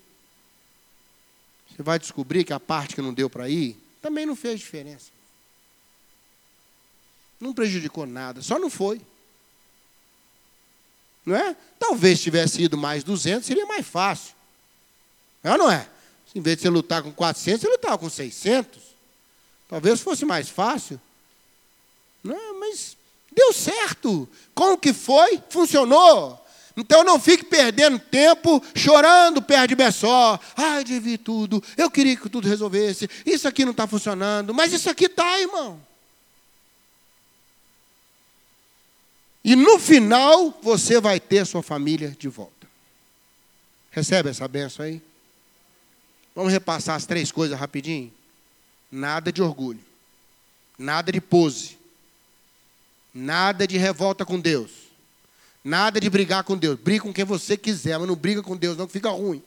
Você 1.70 1.82
vai 1.82 1.98
descobrir 1.98 2.44
que 2.44 2.52
a 2.52 2.60
parte 2.60 2.94
que 2.94 3.02
não 3.02 3.12
deu 3.12 3.28
para 3.28 3.48
ir 3.48 3.76
também 4.00 4.24
não 4.24 4.34
fez 4.34 4.60
diferença. 4.60 5.10
Não 7.38 7.52
prejudicou 7.52 8.06
nada, 8.06 8.40
só 8.40 8.58
não 8.58 8.70
foi. 8.70 9.00
Não 11.26 11.36
é? 11.36 11.54
Talvez 11.78 12.20
tivesse 12.20 12.62
ido 12.62 12.78
mais 12.78 13.04
200, 13.04 13.44
seria 13.44 13.66
mais 13.66 13.86
fácil. 13.86 14.34
É 15.44 15.52
ou 15.52 15.58
não 15.58 15.70
é? 15.70 15.86
Em 16.34 16.40
vez 16.40 16.56
de 16.56 16.62
você 16.62 16.70
lutar 16.70 17.02
com 17.02 17.12
400, 17.12 17.60
você 17.60 17.68
lutava 17.68 17.98
com 17.98 18.08
600. 18.08 18.80
Talvez 19.68 20.00
fosse 20.00 20.24
mais 20.24 20.48
fácil. 20.48 21.00
Não, 22.22 22.60
mas 22.60 22.96
Deu 23.36 23.52
certo. 23.52 24.26
Com 24.54 24.72
o 24.72 24.78
que 24.78 24.94
foi, 24.94 25.38
funcionou. 25.50 26.42
Então 26.74 27.04
não 27.04 27.20
fique 27.20 27.44
perdendo 27.44 27.98
tempo 27.98 28.62
chorando 28.74 29.42
perto 29.42 29.68
de 29.68 29.74
Bessó. 29.74 30.40
Ai, 30.56 30.82
devia 30.82 31.18
tudo. 31.18 31.62
Eu 31.76 31.90
queria 31.90 32.16
que 32.16 32.28
tudo 32.30 32.48
resolvesse. 32.48 33.08
Isso 33.26 33.46
aqui 33.46 33.64
não 33.64 33.72
está 33.72 33.86
funcionando. 33.86 34.54
Mas 34.54 34.72
isso 34.72 34.88
aqui 34.88 35.04
está, 35.04 35.38
irmão. 35.38 35.78
E 39.46 39.54
no 39.54 39.78
final 39.78 40.58
você 40.60 41.00
vai 41.00 41.20
ter 41.20 41.46
sua 41.46 41.62
família 41.62 42.10
de 42.18 42.26
volta. 42.26 42.66
Recebe 43.92 44.28
essa 44.28 44.48
benção 44.48 44.84
aí? 44.84 45.00
Vamos 46.34 46.52
repassar 46.52 46.96
as 46.96 47.06
três 47.06 47.30
coisas 47.30 47.56
rapidinho? 47.56 48.12
Nada 48.90 49.30
de 49.30 49.40
orgulho. 49.40 49.78
Nada 50.76 51.12
de 51.12 51.20
pose. 51.20 51.78
Nada 53.14 53.68
de 53.68 53.78
revolta 53.78 54.26
com 54.26 54.40
Deus. 54.40 54.72
Nada 55.62 56.00
de 56.00 56.10
brigar 56.10 56.42
com 56.42 56.56
Deus. 56.56 56.76
Briga 56.76 57.04
com 57.04 57.12
quem 57.12 57.24
você 57.24 57.56
quiser, 57.56 57.96
mas 58.00 58.08
não 58.08 58.16
briga 58.16 58.42
com 58.42 58.56
Deus, 58.56 58.76
não, 58.76 58.88
que 58.88 58.94
fica 58.94 59.10
ruim. 59.10 59.40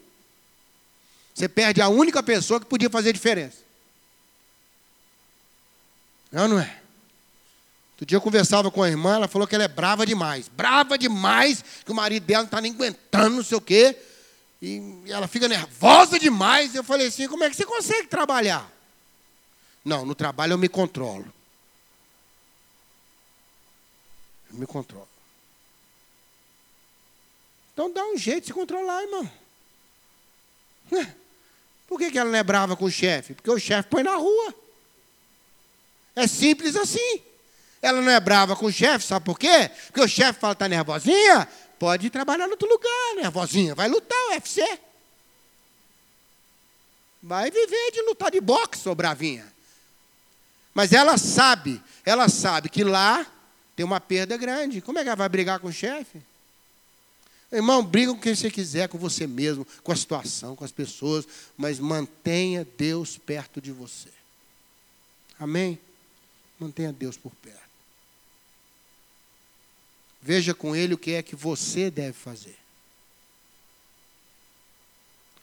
Você 1.35 1.49
perde 1.49 1.81
a 1.81 1.89
única 1.89 2.23
pessoa 2.23 2.61
que 2.61 2.65
podia 2.65 2.89
fazer 2.89 3.11
diferença. 3.11 3.57
Não, 6.31 6.47
não 6.47 6.59
é? 6.59 6.78
Outro 7.99 8.05
dia 8.05 8.15
eu 8.15 8.21
conversava 8.21 8.71
com 8.71 8.81
a 8.81 8.87
irmã, 8.87 9.15
ela 9.15 9.27
falou 9.27 9.45
que 9.45 9.53
ela 9.53 9.65
é 9.65 9.67
brava 9.67 10.05
demais. 10.05 10.47
Brava 10.47 10.97
demais, 10.97 11.61
que 11.83 11.91
o 11.91 11.93
marido 11.95 12.25
dela 12.25 12.43
não 12.43 12.45
está 12.45 12.61
nem 12.61 12.71
aguentando, 12.71 13.35
não 13.35 13.43
sei 13.43 13.57
o 13.57 13.61
quê. 13.61 13.93
E 14.61 15.03
ela 15.07 15.27
fica 15.27 15.49
nervosa 15.49 16.17
demais. 16.17 16.73
Eu 16.73 16.83
falei 16.83 17.07
assim: 17.07 17.27
como 17.27 17.43
é 17.43 17.49
que 17.49 17.57
você 17.57 17.65
consegue 17.65 18.07
trabalhar? 18.07 18.71
Não, 19.83 20.05
no 20.05 20.15
trabalho 20.15 20.53
eu 20.53 20.57
me 20.57 20.69
controlo. 20.69 21.25
Eu 24.49 24.59
me 24.59 24.65
controlo. 24.65 25.09
Então 27.73 27.91
dá 27.91 28.05
um 28.05 28.17
jeito 28.17 28.41
de 28.41 28.47
se 28.47 28.53
controlar, 28.53 29.03
irmão. 29.03 29.29
Por 31.85 31.99
que, 31.99 32.11
que 32.11 32.17
ela 32.17 32.29
não 32.29 32.37
é 32.37 32.43
brava 32.43 32.77
com 32.77 32.85
o 32.85 32.91
chefe? 32.91 33.33
Porque 33.33 33.51
o 33.51 33.59
chefe 33.59 33.89
põe 33.89 34.03
na 34.03 34.15
rua. 34.15 34.55
É 36.15 36.27
simples 36.27 36.77
assim. 36.77 37.27
Ela 37.81 38.01
não 38.01 38.11
é 38.11 38.19
brava 38.19 38.55
com 38.55 38.65
o 38.65 38.71
chefe, 38.71 39.05
sabe 39.05 39.25
por 39.25 39.39
quê? 39.39 39.71
Porque 39.87 40.01
o 40.01 40.07
chefe 40.07 40.39
fala, 40.39 40.53
está 40.53 40.67
nervosinha? 40.67 41.47
Pode 41.77 42.09
trabalhar 42.09 42.47
em 42.47 42.51
outro 42.51 42.67
lugar, 42.67 43.15
nervosinha. 43.15 43.73
Vai 43.73 43.87
lutar 43.87 44.17
o 44.27 44.31
UFC. 44.31 44.79
Vai 47.23 47.49
viver 47.49 47.91
de 47.91 48.01
lutar 48.01 48.31
de 48.31 48.41
boxe, 48.41 48.81
sou 48.81 48.93
bravinha. 48.93 49.45
Mas 50.73 50.91
ela 50.91 51.17
sabe, 51.17 51.81
ela 52.05 52.27
sabe 52.27 52.69
que 52.69 52.83
lá 52.83 53.25
tem 53.75 53.85
uma 53.85 53.99
perda 53.99 54.35
grande. 54.35 54.81
Como 54.81 54.99
é 54.99 55.03
que 55.03 55.07
ela 55.07 55.15
vai 55.15 55.29
brigar 55.29 55.59
com 55.59 55.67
o 55.67 55.73
chefe? 55.73 56.21
Irmão, 57.51 57.83
briga 57.83 58.13
com 58.13 58.19
quem 58.19 58.35
você 58.35 58.51
quiser, 58.51 58.87
com 58.87 58.97
você 58.97 59.25
mesmo, 59.25 59.65
com 59.83 59.91
a 59.91 59.95
situação, 59.95 60.55
com 60.55 60.63
as 60.63 60.71
pessoas, 60.71 61.25
mas 61.57 61.79
mantenha 61.79 62.67
Deus 62.77 63.17
perto 63.17 63.59
de 63.59 63.71
você. 63.71 64.09
Amém? 65.39 65.79
Mantenha 66.59 66.93
Deus 66.93 67.17
por 67.17 67.31
perto. 67.35 67.68
Veja 70.21 70.53
com 70.53 70.75
Ele 70.75 70.93
o 70.93 70.97
que 70.97 71.11
é 71.11 71.23
que 71.23 71.35
você 71.35 71.89
deve 71.89 72.13
fazer. 72.13 72.57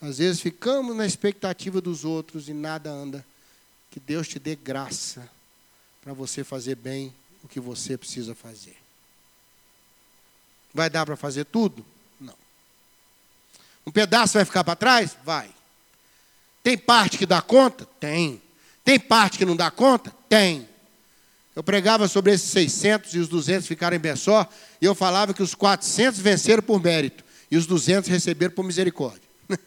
Às 0.00 0.18
vezes 0.18 0.40
ficamos 0.40 0.94
na 0.94 1.06
expectativa 1.06 1.80
dos 1.80 2.04
outros 2.04 2.48
e 2.48 2.52
nada 2.52 2.90
anda. 2.90 3.24
Que 3.90 3.98
Deus 3.98 4.28
te 4.28 4.38
dê 4.38 4.54
graça 4.54 5.28
para 6.02 6.12
você 6.12 6.44
fazer 6.44 6.74
bem 6.74 7.14
o 7.42 7.48
que 7.48 7.58
você 7.58 7.96
precisa 7.96 8.34
fazer. 8.34 8.76
Vai 10.74 10.90
dar 10.90 11.06
para 11.06 11.16
fazer 11.16 11.44
tudo? 11.44 11.84
Não. 12.20 12.36
Um 13.86 13.90
pedaço 13.90 14.34
vai 14.34 14.44
ficar 14.44 14.62
para 14.62 14.76
trás? 14.76 15.16
Vai. 15.24 15.50
Tem 16.62 16.76
parte 16.76 17.16
que 17.16 17.24
dá 17.24 17.40
conta? 17.40 17.86
Tem. 17.98 18.42
Tem 18.84 19.00
parte 19.00 19.38
que 19.38 19.44
não 19.44 19.56
dá 19.56 19.70
conta? 19.70 20.14
Tem. 20.28 20.68
Eu 21.56 21.64
pregava 21.64 22.06
sobre 22.06 22.32
esses 22.32 22.50
600 22.50 23.14
e 23.14 23.18
os 23.18 23.28
200 23.28 23.66
ficaram 23.66 23.96
em 23.96 24.00
Bessó, 24.00 24.46
e 24.78 24.84
eu 24.84 24.94
falava 24.94 25.32
que 25.32 25.42
os 25.42 25.54
400 25.54 26.20
venceram 26.20 26.62
por 26.62 26.82
mérito 26.82 27.24
e 27.50 27.56
os 27.56 27.66
200 27.66 28.10
receberam 28.10 28.54
por 28.54 28.62
misericórdia. 28.62 29.22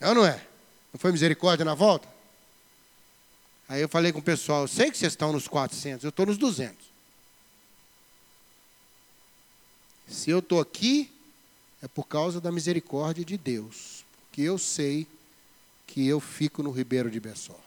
É 0.00 0.08
ou 0.08 0.14
não 0.16 0.26
é? 0.26 0.44
Não 0.92 0.98
foi 0.98 1.12
misericórdia 1.12 1.64
na 1.64 1.74
volta? 1.74 2.06
Aí 3.68 3.80
eu 3.80 3.88
falei 3.88 4.12
com 4.12 4.18
o 4.18 4.22
pessoal, 4.22 4.62
eu 4.62 4.68
sei 4.68 4.90
que 4.90 4.98
vocês 4.98 5.12
estão 5.12 5.32
nos 5.32 5.48
400, 5.48 6.04
eu 6.04 6.10
estou 6.10 6.26
nos 6.26 6.36
200. 6.36 6.76
Se 10.08 10.30
eu 10.30 10.40
estou 10.40 10.60
aqui, 10.60 11.10
É 11.82 11.88
por 11.88 12.04
causa 12.04 12.40
da 12.40 12.50
misericórdia 12.50 13.22
de 13.22 13.36
Deus. 13.36 14.06
Que 14.32 14.42
eu 14.42 14.56
sei 14.56 15.06
que 15.86 16.06
eu 16.06 16.18
fico 16.18 16.62
no 16.62 16.70
Ribeiro 16.70 17.10
de 17.10 17.20
Bessó. 17.20 17.63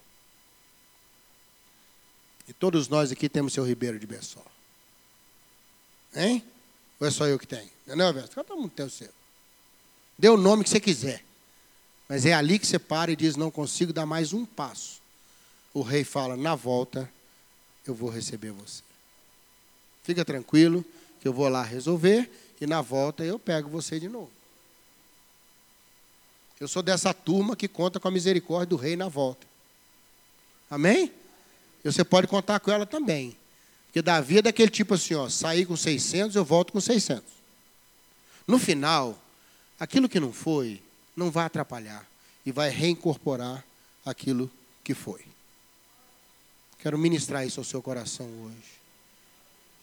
E 2.48 2.54
todos 2.54 2.88
nós 2.88 3.12
aqui 3.12 3.28
temos 3.28 3.54
seu 3.54 3.66
Ribeiro 3.66 4.00
de 4.00 4.08
Bessó. 4.08 4.44
Hein? 6.16 6.44
Ou 7.00 7.08
é 7.08 7.12
só 7.12 7.28
eu 7.28 7.38
que 7.38 7.48
tenho? 7.48 7.70
Não 7.88 8.08
é, 8.08 8.14
Verso? 8.14 8.30
Todo 8.34 8.56
mundo 8.56 8.72
tem 8.72 8.86
o 8.86 8.90
seu. 8.90 9.10
Dê 10.18 10.30
o 10.30 10.38
nome 10.38 10.64
que 10.64 10.70
você 10.70 10.80
quiser. 10.80 11.24
Mas 12.10 12.26
é 12.26 12.34
ali 12.34 12.58
que 12.58 12.66
você 12.66 12.80
para 12.80 13.12
e 13.12 13.16
diz: 13.16 13.36
Não 13.36 13.52
consigo 13.52 13.92
dar 13.92 14.06
mais 14.06 14.34
um 14.34 14.46
passo. 14.46 15.02
O 15.74 15.82
rei 15.82 16.04
fala: 16.04 16.36
Na 16.36 16.56
volta, 16.56 17.12
eu 17.86 17.94
vou 17.94 18.10
receber 18.10 18.52
você. 18.52 18.82
Fica 20.04 20.24
tranquilo, 20.24 20.86
que 21.20 21.28
eu 21.28 21.34
vou 21.34 21.48
lá 21.50 21.62
resolver. 21.62 22.30
E 22.60 22.66
na 22.66 22.82
volta, 22.82 23.24
eu 23.24 23.38
pego 23.38 23.70
você 23.70 24.00
de 24.00 24.08
novo. 24.08 24.32
Eu 26.60 26.68
sou 26.68 26.82
dessa 26.82 27.14
turma 27.14 27.56
que 27.56 27.68
conta 27.68 28.00
com 28.00 28.08
a 28.08 28.12
misericórdia 28.12 28.68
do 28.68 28.76
rei 28.78 28.96
na 28.96 29.08
volta. 29.08 29.46
Amém? 30.70 31.12
E 31.88 31.92
você 31.94 32.04
pode 32.04 32.28
contar 32.28 32.60
com 32.60 32.70
ela 32.70 32.86
também. 32.86 33.38
Porque 33.86 34.02
Davi 34.02 34.40
é 34.40 34.42
daquele 34.42 34.70
tipo 34.70 34.94
assim, 34.94 35.14
ó, 35.16 35.30
saí 35.30 35.66
com 35.66 35.78
600, 35.78 36.36
eu 36.36 36.44
volto 36.44 36.74
com 36.74 36.82
600. 36.82 37.24
No 38.46 38.60
final, 38.60 39.18
aquilo 39.80 40.10
que 40.10 40.20
não 40.20 40.34
foi, 40.34 40.82
não 41.16 41.32
vai 41.32 41.46
atrapalhar 41.46 42.06
e 42.46 42.52
vai 42.52 42.70
reincorporar 42.70 43.64
aquilo 44.06 44.52
que 44.84 44.94
foi. 44.94 45.24
Quero 46.80 46.98
ministrar 46.98 47.48
isso 47.48 47.62
ao 47.62 47.64
seu 47.64 47.82
coração 47.82 48.28
hoje. 48.44 48.78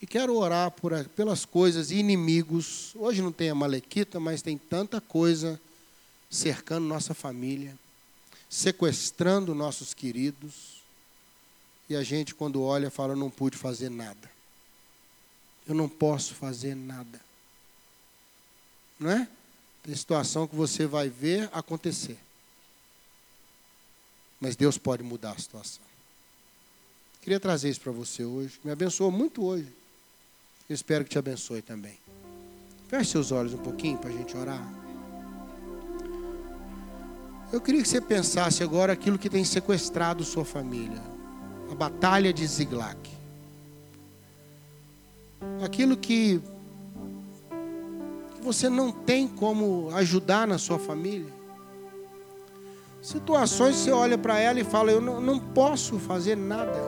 E 0.02 0.06
quero 0.06 0.36
orar 0.36 0.70
por, 0.72 0.92
pelas 1.16 1.46
coisas 1.46 1.90
inimigos. 1.90 2.92
Hoje 2.96 3.22
não 3.22 3.32
tem 3.32 3.48
a 3.48 3.54
malequita, 3.54 4.20
mas 4.20 4.42
tem 4.42 4.58
tanta 4.58 5.00
coisa 5.00 5.58
cercando 6.28 6.84
nossa 6.86 7.14
família, 7.14 7.74
sequestrando 8.50 9.54
nossos 9.54 9.94
queridos. 9.94 10.83
E 11.88 11.96
a 11.96 12.02
gente, 12.02 12.34
quando 12.34 12.62
olha, 12.62 12.90
fala: 12.90 13.12
Eu 13.12 13.16
não 13.16 13.30
pude 13.30 13.56
fazer 13.56 13.90
nada. 13.90 14.30
Eu 15.66 15.74
não 15.74 15.88
posso 15.88 16.34
fazer 16.34 16.74
nada. 16.74 17.20
Não 18.98 19.10
é? 19.10 19.28
Tem 19.82 19.94
situação 19.94 20.46
que 20.46 20.54
você 20.54 20.86
vai 20.86 21.08
ver 21.08 21.48
acontecer. 21.52 22.18
Mas 24.40 24.56
Deus 24.56 24.78
pode 24.78 25.02
mudar 25.02 25.32
a 25.32 25.38
situação. 25.38 25.82
Queria 27.20 27.40
trazer 27.40 27.70
isso 27.70 27.80
para 27.80 27.92
você 27.92 28.24
hoje. 28.24 28.58
Me 28.62 28.70
abençoou 28.70 29.10
muito 29.10 29.44
hoje. 29.44 29.72
Eu 30.68 30.74
espero 30.74 31.04
que 31.04 31.10
te 31.10 31.18
abençoe 31.18 31.62
também. 31.62 31.98
Feche 32.88 33.10
seus 33.10 33.32
olhos 33.32 33.54
um 33.54 33.58
pouquinho 33.58 33.98
para 33.98 34.10
a 34.10 34.12
gente 34.12 34.36
orar. 34.36 34.62
Eu 37.52 37.60
queria 37.60 37.82
que 37.82 37.88
você 37.88 38.00
pensasse 38.00 38.62
agora 38.62 38.92
aquilo 38.92 39.18
que 39.18 39.30
tem 39.30 39.44
sequestrado 39.44 40.24
sua 40.24 40.44
família. 40.44 41.13
A 41.70 41.74
batalha 41.74 42.32
de 42.32 42.46
Ziglag. 42.46 42.98
Aquilo 45.62 45.96
que, 45.96 46.40
você 48.44 48.68
não 48.68 48.92
tem 48.92 49.26
como 49.26 49.88
ajudar 49.94 50.46
na 50.46 50.58
sua 50.58 50.78
família. 50.78 51.32
Situações 53.00 53.76
você 53.76 53.90
olha 53.90 54.18
para 54.18 54.38
ela 54.38 54.60
e 54.60 54.64
fala: 54.64 54.92
Eu 54.92 55.00
não, 55.00 55.18
não 55.18 55.38
posso 55.38 55.98
fazer 55.98 56.36
nada. 56.36 56.78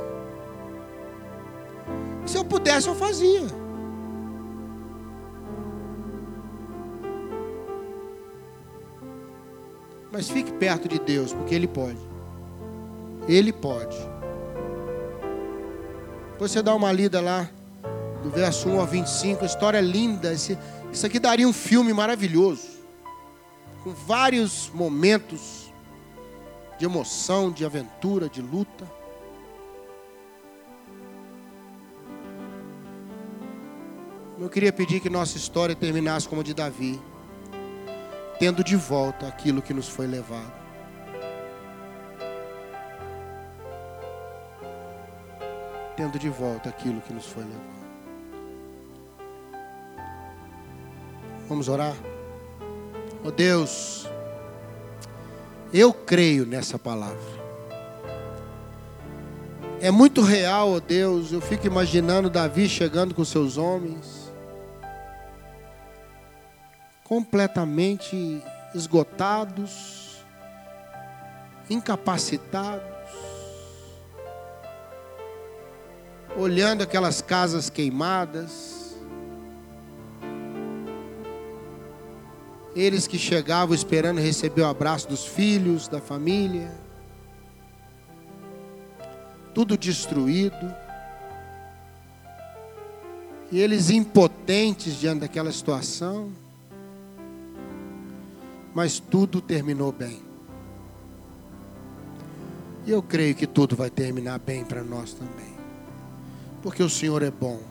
Se 2.26 2.36
eu 2.36 2.44
pudesse, 2.44 2.88
eu 2.88 2.94
fazia. 2.94 3.46
Mas 10.12 10.28
fique 10.28 10.52
perto 10.52 10.88
de 10.88 10.98
Deus, 10.98 11.32
porque 11.32 11.54
Ele 11.54 11.66
pode. 11.66 11.98
Ele 13.26 13.52
pode. 13.52 13.96
Depois 16.36 16.50
você 16.50 16.60
dá 16.60 16.74
uma 16.74 16.92
lida 16.92 17.18
lá, 17.18 17.48
do 18.22 18.28
verso 18.28 18.68
1 18.68 18.78
ao 18.78 18.86
25, 18.86 19.42
história 19.46 19.80
linda. 19.80 20.34
Esse, 20.34 20.58
isso 20.92 21.06
aqui 21.06 21.18
daria 21.18 21.48
um 21.48 21.52
filme 21.52 21.94
maravilhoso, 21.94 22.68
com 23.82 23.94
vários 23.94 24.70
momentos 24.74 25.72
de 26.78 26.84
emoção, 26.84 27.50
de 27.50 27.64
aventura, 27.64 28.28
de 28.28 28.42
luta. 28.42 28.86
Eu 34.38 34.50
queria 34.50 34.74
pedir 34.74 35.00
que 35.00 35.08
nossa 35.08 35.38
história 35.38 35.74
terminasse 35.74 36.28
como 36.28 36.42
a 36.42 36.44
de 36.44 36.52
Davi 36.52 37.00
tendo 38.38 38.62
de 38.62 38.76
volta 38.76 39.26
aquilo 39.26 39.62
que 39.62 39.72
nos 39.72 39.88
foi 39.88 40.06
levado. 40.06 40.65
Tendo 45.96 46.18
de 46.18 46.28
volta 46.28 46.68
aquilo 46.68 47.00
que 47.00 47.12
nos 47.12 47.26
foi 47.26 47.42
levado. 47.42 47.86
Vamos 51.48 51.68
orar? 51.68 51.94
Oh 53.24 53.30
Deus, 53.30 54.06
eu 55.72 55.92
creio 55.92 56.44
nessa 56.44 56.78
palavra. 56.78 57.36
É 59.80 59.90
muito 59.90 60.22
real, 60.22 60.70
oh 60.70 60.80
Deus. 60.80 61.32
Eu 61.32 61.40
fico 61.40 61.66
imaginando 61.66 62.28
Davi 62.28 62.68
chegando 62.68 63.14
com 63.14 63.24
seus 63.24 63.56
homens 63.56 64.26
completamente 67.06 68.42
esgotados, 68.74 70.24
incapacitados, 71.70 72.95
olhando 76.36 76.82
aquelas 76.82 77.20
casas 77.20 77.70
queimadas. 77.70 78.96
Eles 82.74 83.06
que 83.06 83.18
chegavam 83.18 83.74
esperando 83.74 84.20
receber 84.20 84.62
o 84.62 84.66
abraço 84.66 85.08
dos 85.08 85.24
filhos, 85.24 85.88
da 85.88 86.00
família, 86.00 86.70
tudo 89.54 89.76
destruído. 89.78 90.74
E 93.50 93.60
eles 93.60 93.90
impotentes 93.90 95.00
diante 95.00 95.20
daquela 95.20 95.50
situação 95.52 96.32
mas 98.76 99.00
tudo 99.00 99.40
terminou 99.40 99.90
bem. 99.90 100.20
E 102.84 102.90
eu 102.90 103.02
creio 103.02 103.34
que 103.34 103.46
tudo 103.46 103.74
vai 103.74 103.88
terminar 103.88 104.38
bem 104.38 104.66
para 104.66 104.84
nós 104.84 105.14
também. 105.14 105.55
Porque 106.66 106.82
o 106.82 106.90
Senhor 106.90 107.22
é 107.22 107.30
bom. 107.30 107.62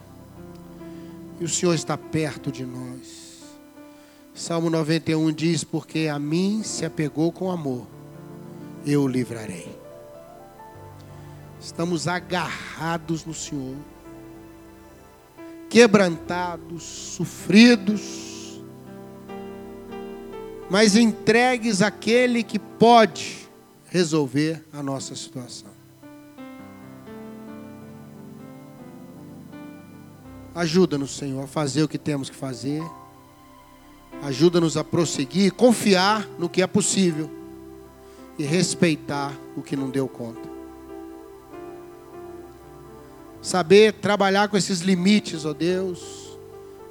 E 1.38 1.44
o 1.44 1.50
Senhor 1.50 1.74
está 1.74 1.98
perto 1.98 2.50
de 2.50 2.66
nós. 2.66 3.44
Salmo 4.34 4.70
91 4.70 5.34
diz: 5.34 5.66
Porque 5.66 6.08
a 6.08 6.18
mim 6.18 6.64
se 6.64 6.86
apegou 6.86 7.30
com 7.30 7.52
amor, 7.52 7.86
eu 8.86 9.02
o 9.02 9.08
livrarei. 9.10 9.68
Estamos 11.60 12.08
agarrados 12.08 13.26
no 13.26 13.34
Senhor, 13.34 13.76
quebrantados, 15.70 16.84
sofridos, 16.84 18.62
mas 20.70 20.96
entregues 20.96 21.82
àquele 21.82 22.44
que 22.44 22.58
pode 22.58 23.50
resolver 23.90 24.64
a 24.72 24.82
nossa 24.82 25.14
situação. 25.18 25.75
Ajuda-nos, 30.56 31.16
Senhor, 31.16 31.44
a 31.44 31.48
fazer 31.48 31.84
o 31.84 31.88
que 31.88 31.98
temos 31.98 32.30
que 32.30 32.36
fazer. 32.36 32.82
Ajuda-nos 34.24 34.78
a 34.78 34.84
prosseguir, 34.84 35.52
confiar 35.52 36.26
no 36.40 36.50
que 36.50 36.62
é 36.62 36.68
possível 36.68 37.30
e 38.40 38.44
respeitar 38.44 39.34
o 39.56 39.62
que 39.62 39.76
não 39.76 39.90
deu 39.90 40.08
conta. 40.08 40.50
Saber 43.42 43.94
trabalhar 43.94 44.48
com 44.48 44.58
esses 44.58 44.80
limites, 44.80 45.46
ó 45.46 45.54
Deus, 45.54 46.38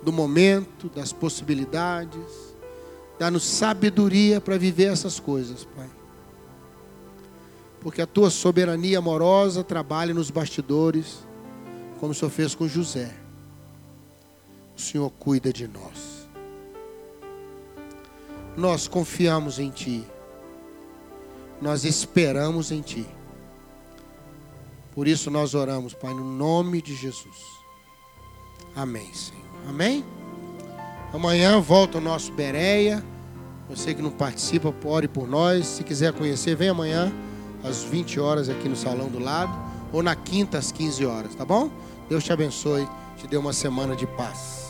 do 0.03 0.12
momento, 0.12 0.88
das 0.90 1.12
possibilidades 1.12 2.55
Dá-nos 3.18 3.44
sabedoria 3.44 4.40
para 4.40 4.59
viver 4.59 4.92
essas 4.92 5.20
coisas, 5.20 5.64
Pai. 5.64 5.88
Porque 7.81 8.03
a 8.03 8.07
tua 8.07 8.31
soberania 8.31 8.98
amorosa 8.98 9.62
trabalha 9.62 10.12
nos 10.12 10.31
bastidores, 10.31 11.18
como 12.00 12.12
o 12.12 12.14
Senhor 12.14 12.31
fez 12.31 12.55
com 12.55 12.66
José. 12.66 13.14
O 14.77 14.81
Senhor 14.81 15.11
cuida 15.19 15.53
de 15.53 15.69
nós. 15.69 16.29
Nós 18.57 18.87
confiamos 18.87 19.59
em 19.59 19.71
Ti. 19.71 20.05
Nós 21.61 21.85
esperamos 21.85 22.71
em 22.71 22.81
Ti. 22.81 23.07
Por 24.93 25.09
isso 25.09 25.31
nós 25.31 25.55
oramos, 25.55 25.93
Pai, 25.93 26.15
no 26.15 26.25
nome 26.25 26.81
de 26.81 26.95
Jesus. 26.95 27.65
Amém, 28.77 29.13
Senhor. 29.13 29.43
Amém? 29.69 30.05
Amanhã 31.13 31.61
volta 31.61 31.99
o 31.99 32.01
nosso 32.01 32.33
Bereia. 32.33 33.05
Você 33.69 33.95
que 33.95 34.03
não 34.03 34.11
participa, 34.11 34.75
ore 34.85 35.09
por 35.09 35.29
nós. 35.29 35.67
Se 35.67 35.85
quiser 35.85 36.13
conhecer, 36.13 36.55
vem 36.55 36.69
amanhã 36.69 37.13
às 37.63 37.83
20 37.83 38.21
horas 38.21 38.49
aqui 38.49 38.69
no 38.69 38.77
salão 38.77 39.09
do 39.09 39.19
lado. 39.19 39.53
Ou 39.93 40.03
na 40.03 40.15
quinta 40.15 40.59
às 40.59 40.71
15 40.71 41.07
horas, 41.07 41.35
tá 41.35 41.45
bom? 41.45 41.71
Deus 42.09 42.25
te 42.25 42.33
abençoe. 42.33 42.87
Te 43.17 43.27
dê 43.27 43.37
uma 43.37 43.53
semana 43.53 43.97
de 43.97 44.07
paz. 44.07 44.63